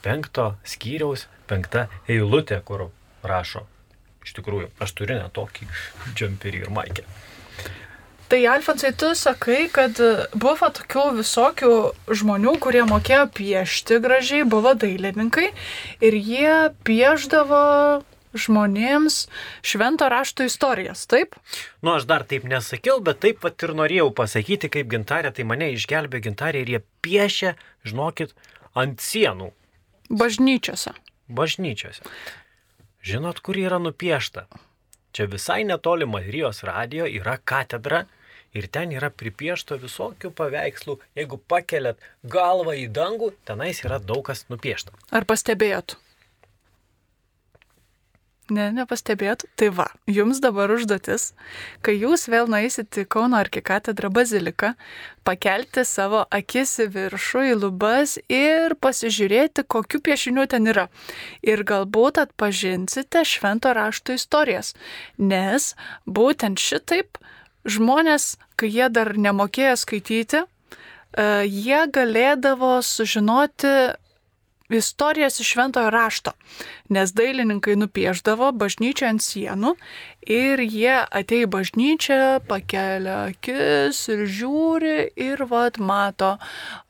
penkto 0.05 0.55
skyriaus, 0.67 1.27
penkta 1.51 1.89
eilutė, 2.09 2.61
kur 2.65 2.89
rašo. 3.27 3.67
Iš 4.25 4.37
tikrųjų, 4.37 4.69
aš 4.81 4.95
turiu 4.99 5.17
net 5.17 5.33
tokį 5.37 5.69
džemperį 6.15 6.65
ir 6.67 6.73
maikę. 6.77 7.05
Tai 8.31 8.39
Alfonsai, 8.47 8.93
tu 8.95 9.09
sakai, 9.19 9.65
kad 9.75 9.97
buvo 10.39 10.69
tokių 10.77 11.07
visokių 11.17 11.73
žmonių, 12.15 12.53
kurie 12.63 12.85
mokėjo 12.87 13.25
piešti 13.35 13.99
gražiai, 14.05 14.45
buvo 14.47 14.77
dailininkai 14.79 15.49
ir 16.07 16.15
jie 16.15 16.53
pieždavo 16.87 17.65
žmonėms 18.39 19.25
švento 19.67 20.07
rašto 20.13 20.47
istorijas, 20.47 21.09
taip? 21.11 21.35
Nu, 21.83 21.97
aš 21.97 22.07
dar 22.07 22.23
taip 22.23 22.47
nesakiau, 22.47 23.01
bet 23.03 23.19
taip 23.25 23.43
pat 23.43 23.67
ir 23.67 23.75
norėjau 23.75 24.13
pasakyti, 24.15 24.71
kaip 24.71 24.91
gintarė, 24.93 25.35
tai 25.35 25.49
mane 25.49 25.73
išgelbė 25.75 26.23
gintarė 26.29 26.63
ir 26.63 26.75
jie 26.77 26.83
piešia, 27.03 27.57
žinokit, 27.83 28.37
ant 28.79 29.03
sienų. 29.03 29.51
Bažnyčiose. 30.11 30.91
Bažnyčiose. 31.31 32.03
Žinot, 33.07 33.39
kur 33.41 33.57
yra 33.57 33.79
nupiešta? 33.79 34.49
Čia 35.15 35.27
visai 35.31 35.63
netoli 35.65 36.07
Marijos 36.07 36.65
radijo 36.67 37.07
yra 37.07 37.37
katedra 37.39 38.05
ir 38.55 38.67
ten 38.67 38.91
yra 38.91 39.11
pripiešta 39.15 39.79
visokių 39.79 40.33
paveikslų. 40.35 40.99
Jeigu 41.19 41.39
pakeliat 41.51 42.03
galvą 42.27 42.75
į 42.83 42.89
dangų, 42.91 43.33
tenais 43.47 43.85
yra 43.87 43.99
daug 44.03 44.25
kas 44.27 44.45
nupiešta. 44.51 44.95
Ar 45.15 45.27
pastebėjot? 45.31 45.97
Ne, 48.51 48.67
nepastebėjot. 48.75 49.45
Tai 49.59 49.69
va, 49.77 49.87
jums 50.11 50.41
dabar 50.43 50.73
užduotis, 50.75 51.31
kai 51.87 51.95
jūs 52.01 52.27
vėl 52.33 52.51
nueisit 52.51 52.99
į 52.99 53.05
Kauno 53.11 53.39
arkikatedrą 53.39 54.11
baziliką, 54.11 54.73
pakelti 55.27 55.85
savo 55.87 56.25
akis 56.35 56.73
į 56.83 56.89
viršų, 56.97 57.45
į 57.53 57.55
lubas 57.63 58.17
ir 58.27 58.75
pasižiūrėti, 58.83 59.67
kokiu 59.71 60.03
piešiniu 60.03 60.49
ten 60.51 60.67
yra. 60.73 60.89
Ir 61.47 61.63
galbūt 61.63 62.19
atpažinsite 62.25 63.23
švento 63.23 63.71
rašto 63.77 64.19
istorijas. 64.19 64.75
Nes 65.15 65.75
būtent 66.07 66.59
šitaip 66.59 67.21
žmonės, 67.71 68.35
kai 68.59 68.73
jie 68.73 68.91
dar 68.91 69.15
nemokėjo 69.15 69.79
skaityti, 69.79 70.43
e, 70.43 71.31
jie 71.47 71.85
galėdavo 71.95 72.81
sužinoti 72.83 73.75
istorijas 74.79 75.41
iš 75.41 75.53
šventojo 75.55 75.91
rašto, 75.91 76.33
nes 76.89 77.13
dailininkai 77.17 77.75
nupieždavo 77.81 78.53
bažnyčią 78.55 79.11
ant 79.11 79.25
sienų 79.25 79.75
ir 80.27 80.63
jie 80.63 80.95
ateina 81.03 81.47
į 81.47 81.51
bažnyčią, 81.55 82.21
pakelia 82.51 83.17
akis 83.31 84.03
ir 84.13 84.27
žiūri 84.29 84.97
ir 85.17 85.45
vad 85.49 85.79
mato, 85.81 86.37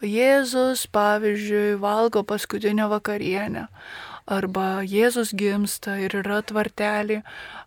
Jėzus 0.02 0.86
pavyzdžiui 0.90 1.78
valgo 1.80 2.24
paskutinę 2.26 2.88
vakarienę. 2.90 3.68
arba 4.30 4.82
Jėzus 4.86 5.32
gimsta 5.34 5.96
ir 5.98 6.14
yra 6.22 6.40
tvartelį, 6.46 7.20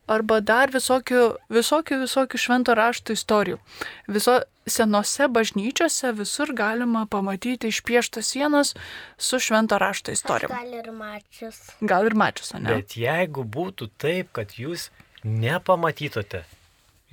arba 0.07 0.39
dar 0.43 0.71
visokių, 0.73 1.23
visokių, 1.53 1.99
visokių 2.03 2.39
švento 2.39 2.75
rašto 2.77 3.15
istorijų. 3.15 3.59
Viso 4.07 4.41
senose 4.67 5.27
bažnyčiose 5.27 6.13
visur 6.15 6.53
galima 6.55 7.05
pamatyti 7.09 7.71
išpieštas 7.71 8.33
sienas 8.35 8.73
su 9.17 9.39
švento 9.39 9.77
rašto 9.77 10.11
istorijom. 10.11 10.51
Gal 10.51 10.73
ir 10.79 10.91
mačius. 10.91 11.61
Gal 11.81 12.07
ir 12.07 12.15
mačius, 12.15 12.53
ne? 12.55 12.69
Bet 12.69 12.97
jeigu 12.99 13.43
būtų 13.43 13.89
taip, 13.97 14.31
kad 14.35 14.55
jūs 14.59 14.89
nepamatytote 15.23 16.43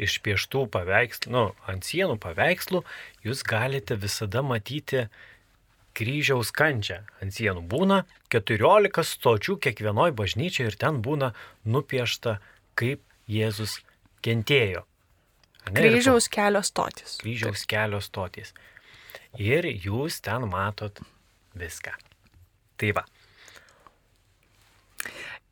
iš 0.01 0.20
pieštų 0.24 0.66
paveikslų, 0.72 1.32
nu, 1.34 1.43
ant 1.68 1.84
sienų 1.84 2.16
paveikslų, 2.22 2.84
jūs 3.26 3.43
galite 3.47 3.99
visada 4.01 4.43
matyti 4.43 5.09
kryžiaus 5.99 6.53
kančią 6.55 7.03
ant 7.20 7.34
sienų. 7.34 7.66
Būna 7.68 8.05
14 8.32 9.05
stočių 9.05 9.59
kiekvienoje 9.61 10.14
bažnyčioje 10.16 10.70
ir 10.72 10.78
ten 10.80 11.03
būna 11.05 11.34
nupiešta, 11.66 12.38
kaip 12.81 13.05
Jėzus 13.31 13.78
kentėjo. 14.24 14.83
Ir 15.70 15.76
Kryžiaus 15.76 16.26
kelio 16.33 16.62
stotis. 16.66 17.18
kryžiaus 17.20 17.66
kelio 17.68 18.01
stotys. 18.03 18.55
Ir 19.39 19.68
jūs 19.68 20.18
ten 20.24 20.49
matot 20.51 20.99
viską. 21.55 21.93
Tai 22.81 22.93
va, 22.97 23.05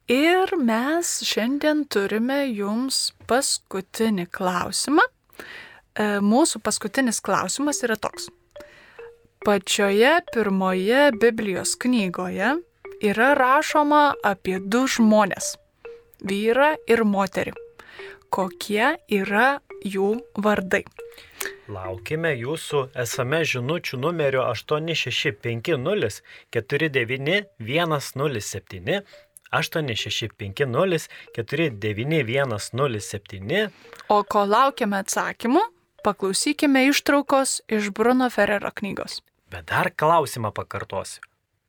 Ir 0.09 0.55
mes 0.57 1.09
šiandien 1.29 1.83
turime 1.93 2.47
jums 2.49 3.11
paskutinį 3.29 4.25
klausimą. 4.33 5.05
E, 5.05 6.07
Mūsų 6.25 6.63
paskutinis 6.65 7.21
klausimas 7.21 7.83
yra 7.85 7.99
toks. 8.01 8.31
Pačioje 9.45 10.15
pirmoje 10.33 11.11
Biblijos 11.13 11.75
knygoje 11.77 12.55
yra 13.05 13.29
rašoma 13.37 14.15
apie 14.25 14.57
du 14.65 14.87
žmonės- 14.89 15.59
vyrą 16.25 16.75
ir 16.91 17.05
moterį. 17.05 17.53
Kokie 18.29 18.97
yra 19.09 19.61
jų 19.85 20.19
vardai? 20.37 20.85
laukime 21.69 22.33
jūsų 22.39 22.89
esame 23.05 23.43
žinučių 23.47 23.99
numeriu 24.01 24.41
8650 24.45 26.23
49107 26.55 29.03
8650 29.53 31.09
49107 31.37 33.71
O 34.09 34.25
kol 34.25 34.49
laukiame 34.53 34.97
atsakymų, 35.03 35.61
paklausykime 36.05 36.87
ištraukos 36.91 37.61
iš 37.69 37.91
Bruno 37.97 38.31
Ferrero 38.33 38.71
knygos. 38.75 39.21
Bet 39.49 39.65
dar 39.73 39.91
klausimą 39.97 40.51
pakartosiu. 40.57 41.21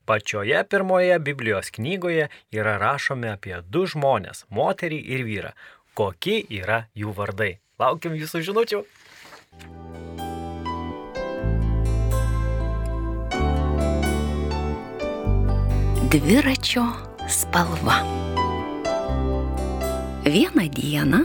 Pačioje 0.10 0.64
pirmoje 0.66 1.20
Biblijos 1.20 1.70
knygoje 1.70 2.28
yra 2.52 2.78
rašomi 2.82 3.28
apie 3.30 3.60
du 3.62 3.84
žmonės- 3.86 4.42
moterį 4.58 4.98
ir 5.06 5.22
vyrą. 5.28 5.52
Kokie 5.94 6.40
yra 6.50 6.88
jų 6.98 7.14
vardai? 7.14 7.60
Laukiam 7.78 8.16
jūsų 8.18 8.42
žinučių. 8.48 8.80
Dviračio 16.10 16.88
spalva. 17.30 18.02
Vieną 20.26 20.66
dieną 20.74 21.22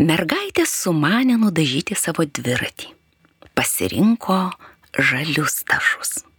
mergaitė 0.00 0.64
sumanė 0.64 1.36
nudažyti 1.44 1.92
savo 1.92 2.24
dviratį. 2.24 2.94
Pasirinko 3.52 4.42
žalius 4.96 5.64
tašus. 5.68 6.31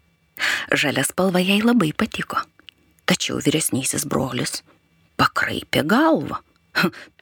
Žalia 0.72 1.06
spalva 1.08 1.42
jai 1.44 1.62
labai 1.64 1.92
patiko. 1.98 2.42
Tačiau 3.10 3.42
vyresnysis 3.44 4.08
brolis 4.10 4.62
pakraipė 5.20 5.84
galvą. 5.88 6.40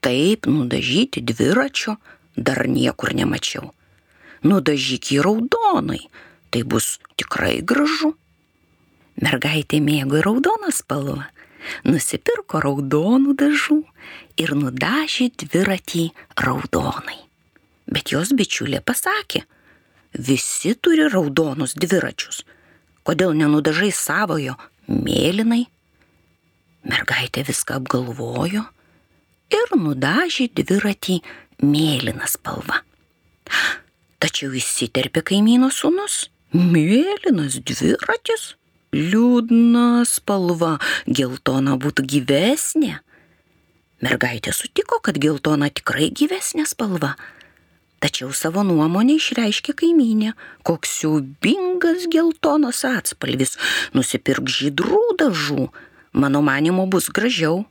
Taip 0.05 0.47
nudažyti 0.47 1.23
dviračio 1.25 1.97
dar 2.37 2.65
niekur 2.67 3.13
nemačiau. 3.17 3.73
Nudažyk 4.47 5.11
jį 5.13 5.21
raudonai, 5.25 6.01
tai 6.49 6.63
bus 6.65 6.97
tikrai 7.19 7.59
gražu. 7.61 8.15
Mergaitė 9.21 9.81
mėgo 9.83 10.21
raudoną 10.25 10.71
spalvą, 10.73 11.27
nusipirko 11.85 12.61
raudonų 12.63 13.35
dažų 13.37 13.81
ir 14.41 14.55
nudažė 14.57 15.29
dviratį 15.43 16.07
raudonai. 16.41 17.19
Bet 17.91 18.13
jos 18.15 18.31
bičiulė 18.37 18.79
pasakė, 18.81 19.43
visi 20.15 20.73
turi 20.79 21.09
raudonus 21.11 21.75
dviračius, 21.75 22.41
kodėl 23.07 23.33
nenudažai 23.37 23.91
savojo 23.95 24.57
mėlynai? 24.87 25.65
Mergaitė 26.87 27.43
viską 27.47 27.77
apgalvojo 27.81 28.63
ir 29.53 29.75
nudažė 29.77 30.49
dviratį 30.57 31.19
mėlyną 31.61 32.29
spalvą. 32.29 32.81
Tačiau 34.21 34.53
įsiterpė 34.57 35.23
kaimyno 35.31 35.71
sūnus. 35.73 36.27
Mėlynas 36.53 37.59
dviratis? 37.63 38.55
Liūdna 38.91 40.03
spalva, 40.03 40.75
geltona 41.07 41.77
būtų 41.79 42.03
gyvesnė. 42.11 42.97
Mergaitė 44.03 44.51
sutiko, 44.51 44.99
kad 44.99 45.15
geltona 45.21 45.69
tikrai 45.71 46.09
gyvesnė 46.11 46.65
spalva. 46.67 47.13
Tačiau 48.01 48.31
savo 48.33 48.63
nuomonę 48.65 49.19
išreiškė 49.19 49.75
kaimynė, 49.77 50.31
koks 50.65 50.95
siaubingas 51.03 52.07
geltonas 52.09 52.81
atspalvis, 52.89 53.59
nusipirk 53.93 54.49
žydrų 54.49 55.01
dažų, 55.21 55.67
mano 56.17 56.41
manimo 56.41 56.87
bus 56.89 57.11
gražiau. 57.13 57.61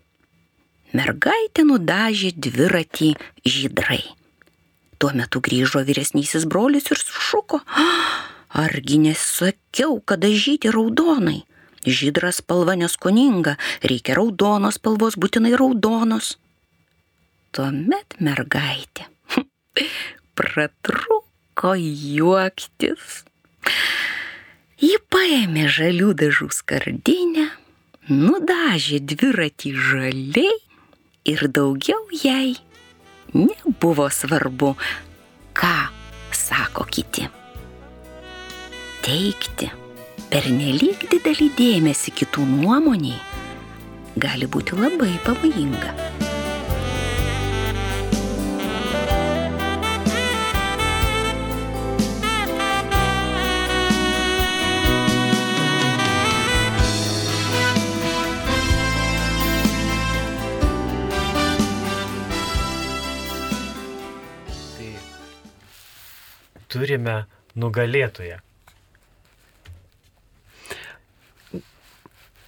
Mergaitė 0.94 1.64
nudažė 1.66 2.30
dviratį 2.46 3.10
žydrai. 3.42 4.04
Tuo 5.02 5.10
metu 5.18 5.42
grįžo 5.42 5.82
vyresnysis 5.86 6.46
brolis 6.46 6.86
ir 6.94 7.02
sušuko. 7.02 7.62
Argi 8.62 9.00
nesakiau, 9.02 9.98
kad 9.98 10.22
dažyti 10.22 10.70
raudonai? 10.70 11.40
Žydras 11.86 12.38
spalva 12.42 12.76
neskoninga, 12.78 13.56
reikia 13.82 14.14
raudonos 14.18 14.78
spalvos, 14.78 15.18
būtinai 15.18 15.56
raudonos. 15.58 16.36
Tuomet 17.56 18.18
mergaitė 18.22 19.08
pratruko 20.40 21.74
juoktis. 21.76 23.24
Ji 24.80 24.96
paėmė 25.12 25.66
žalių 25.68 26.14
dažų 26.22 26.48
skardinę, 26.56 27.50
nudažė 28.08 29.02
dviratį 29.12 29.72
žaliai 29.76 30.54
ir 31.28 31.44
daugiau 31.52 32.00
jai 32.22 32.56
nebuvo 33.36 34.08
svarbu, 34.08 34.72
ką 35.52 35.74
sako 36.32 36.86
kiti. 36.88 37.28
Teikti 39.04 39.68
pernelyg 40.32 41.04
didelį 41.12 41.50
dėmesį 41.60 42.16
kitų 42.22 42.46
nuomoniai 42.48 43.20
gali 44.20 44.48
būti 44.48 44.80
labai 44.80 45.12
pavojinga. 45.26 46.09
Turime 66.80 67.16
nugalėtoją. 67.60 68.40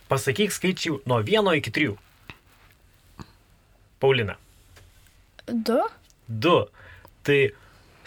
Pasakyk 0.09 0.53
skaičių 0.53 0.99
nuo 1.09 1.20
vieno 1.24 1.53
iki 1.57 1.72
trijų. 1.72 1.97
Paulina. 4.03 4.37
Du. 5.49 5.80
Du. 6.28 6.57
Tai 7.24 7.39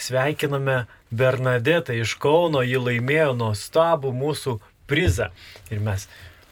sveikiname 0.02 0.86
Bernadetą 1.10 1.96
iš 1.96 2.18
Kauno, 2.22 2.62
ji 2.66 2.78
laimėjo 2.82 3.34
nuostabų 3.40 4.12
mūsų 4.14 4.58
prizą. 4.90 5.30
Ir 5.72 5.82
mes 5.82 6.08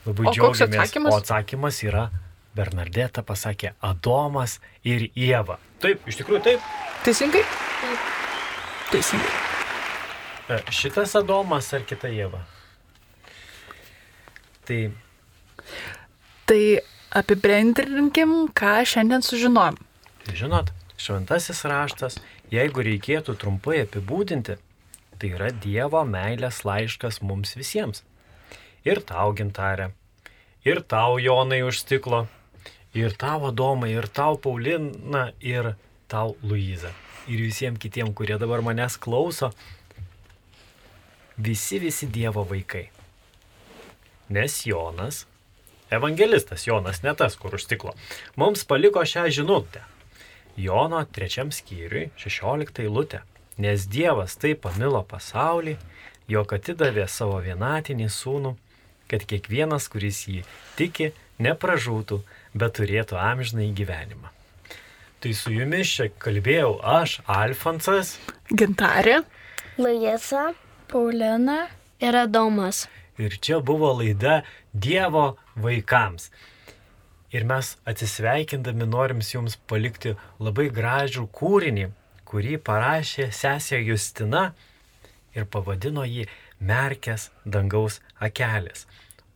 labai 0.06 0.30
O 0.30 0.34
džiaugiamės. 0.34 0.80
atsakymas? 0.80 1.12
O 1.12 1.20
atsakymas 1.22 1.82
yra 1.86 2.08
Bernadeta 2.54 3.22
pasakė 3.26 3.74
Adomas 3.82 4.60
ir 4.82 5.08
Jėva. 5.14 5.58
Taip, 5.82 6.06
iš 6.08 6.22
tikrųjų 6.22 6.42
taip. 6.50 6.70
Teisingai? 7.04 7.44
Teisingai. 8.90 9.43
E, 10.48 10.58
Šitas 10.70 11.14
Adomas 11.18 11.70
ar 11.76 11.86
kita 11.88 12.10
Jėva? 12.12 12.42
Tai 14.68 14.78
Tai 16.44 16.60
apibendrinkim, 17.16 18.32
ką 18.52 18.76
šiandien 18.84 19.24
sužinojom. 19.24 19.78
Tai 20.24 20.36
žinot, 20.36 20.70
šventasis 21.00 21.64
raštas, 21.70 22.18
jeigu 22.52 22.84
reikėtų 22.84 23.36
trumpai 23.40 23.80
apibūdinti, 23.86 24.58
tai 25.16 25.30
yra 25.32 25.48
Dievo 25.64 26.04
meilės 26.04 26.64
laiškas 26.68 27.22
mums 27.24 27.56
visiems. 27.56 28.02
Ir 28.84 29.00
tau, 29.08 29.32
gintarė, 29.32 29.94
Ir 30.64 30.80
tau, 30.80 31.18
Jonai, 31.20 31.60
už 31.60 31.82
stiklo. 31.84 32.24
Ir 32.96 33.12
tau, 33.20 33.50
Adomai, 33.50 33.90
ir 33.92 34.06
tau, 34.08 34.38
Paulina, 34.40 35.26
ir 35.44 35.74
tau, 36.08 36.38
Luiza. 36.40 36.88
Ir 37.28 37.42
visiems 37.44 37.76
kitiems, 37.76 38.14
kurie 38.16 38.38
dabar 38.40 38.62
manęs 38.64 38.96
klauso. 38.96 39.50
Visi, 41.36 41.78
visi 41.78 42.06
Dievo 42.06 42.44
vaikai. 42.44 42.88
Nes 44.28 44.66
Jonas, 44.66 45.26
evangelistas 45.90 46.66
Jonas, 46.66 47.02
ne 47.02 47.14
tas, 47.14 47.36
kur 47.36 47.54
už 47.54 47.66
stiklo, 47.66 47.94
mums 48.36 48.64
paliko 48.64 49.02
šią 49.02 49.26
žinutę. 49.30 49.82
Jono 50.56 51.02
trečiam 51.10 51.50
skyriui, 51.50 52.12
16 52.16 52.84
eilutė. 52.86 53.24
Nes 53.58 53.86
Dievas 53.90 54.38
taip 54.38 54.62
pamilo 54.62 55.02
pasaulį, 55.02 55.76
jog 56.30 56.54
atidavė 56.54 57.08
savo 57.10 57.40
vienatinį 57.42 58.08
sūnų, 58.10 58.54
kad 59.10 59.26
kiekvienas, 59.26 59.90
kuris 59.90 60.24
jį 60.30 60.42
tiki, 60.78 61.12
nepražūtų, 61.42 62.22
bet 62.54 62.78
turėtų 62.78 63.18
amžinai 63.18 63.72
gyvenimą. 63.74 64.30
Tai 65.18 65.32
su 65.34 65.50
jumis 65.54 65.90
čia 65.90 66.10
kalbėjau 66.20 66.76
aš, 66.78 67.20
Alfonsas. 67.26 68.18
Gintarė. 68.52 69.22
Luisa. 69.78 70.52
Paulina. 70.94 71.68
Ir 71.98 72.14
Adomas. 72.14 72.86
Ir 73.18 73.32
čia 73.42 73.58
buvo 73.58 73.88
laida 73.98 74.42
Dievo 74.72 75.36
vaikams. 75.58 76.28
Ir 77.34 77.42
mes 77.50 77.72
atsisveikindami 77.90 78.86
norim 78.86 79.18
jums 79.26 79.56
palikti 79.70 80.12
labai 80.38 80.68
gražų 80.76 81.24
kūrinį, 81.34 81.88
kurį 82.30 82.60
parašė 82.68 83.26
sesė 83.40 83.82
Justina 83.82 84.44
ir 85.34 85.50
pavadino 85.50 86.06
jį 86.06 86.28
Merkės 86.62 87.26
dangaus 87.44 87.98
akelės. 88.22 88.86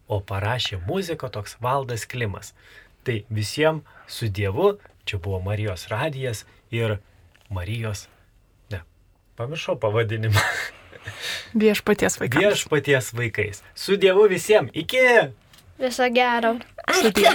O 0.06 0.22
parašė 0.22 0.78
muziką 0.86 1.26
toks 1.26 1.58
valdas 1.58 2.06
klimas. 2.06 2.54
Tai 3.02 3.24
visiems 3.34 3.82
su 4.06 4.30
Dievu, 4.30 4.76
čia 5.02 5.18
buvo 5.18 5.42
Marijos 5.50 5.90
radijas 5.90 6.46
ir 6.70 7.00
Marijos, 7.50 8.06
ne, 8.70 8.84
pamiršau 9.34 9.80
pavadinimą. 9.82 10.50
Viešpaties 11.58 12.18
vaikams. 12.20 12.44
Viešpaties 12.44 13.12
vaikais. 13.16 13.62
Su 13.74 13.96
Dievu 13.96 14.28
visiems. 14.28 14.70
Iki. 14.74 15.04
Viso 15.78 16.08
gero. 16.14 16.56
Sudie. 17.00 17.30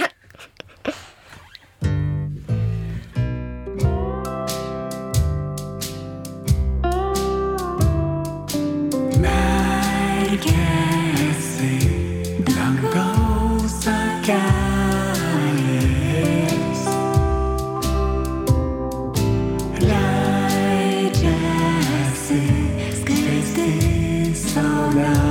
Yeah. 24.94 25.23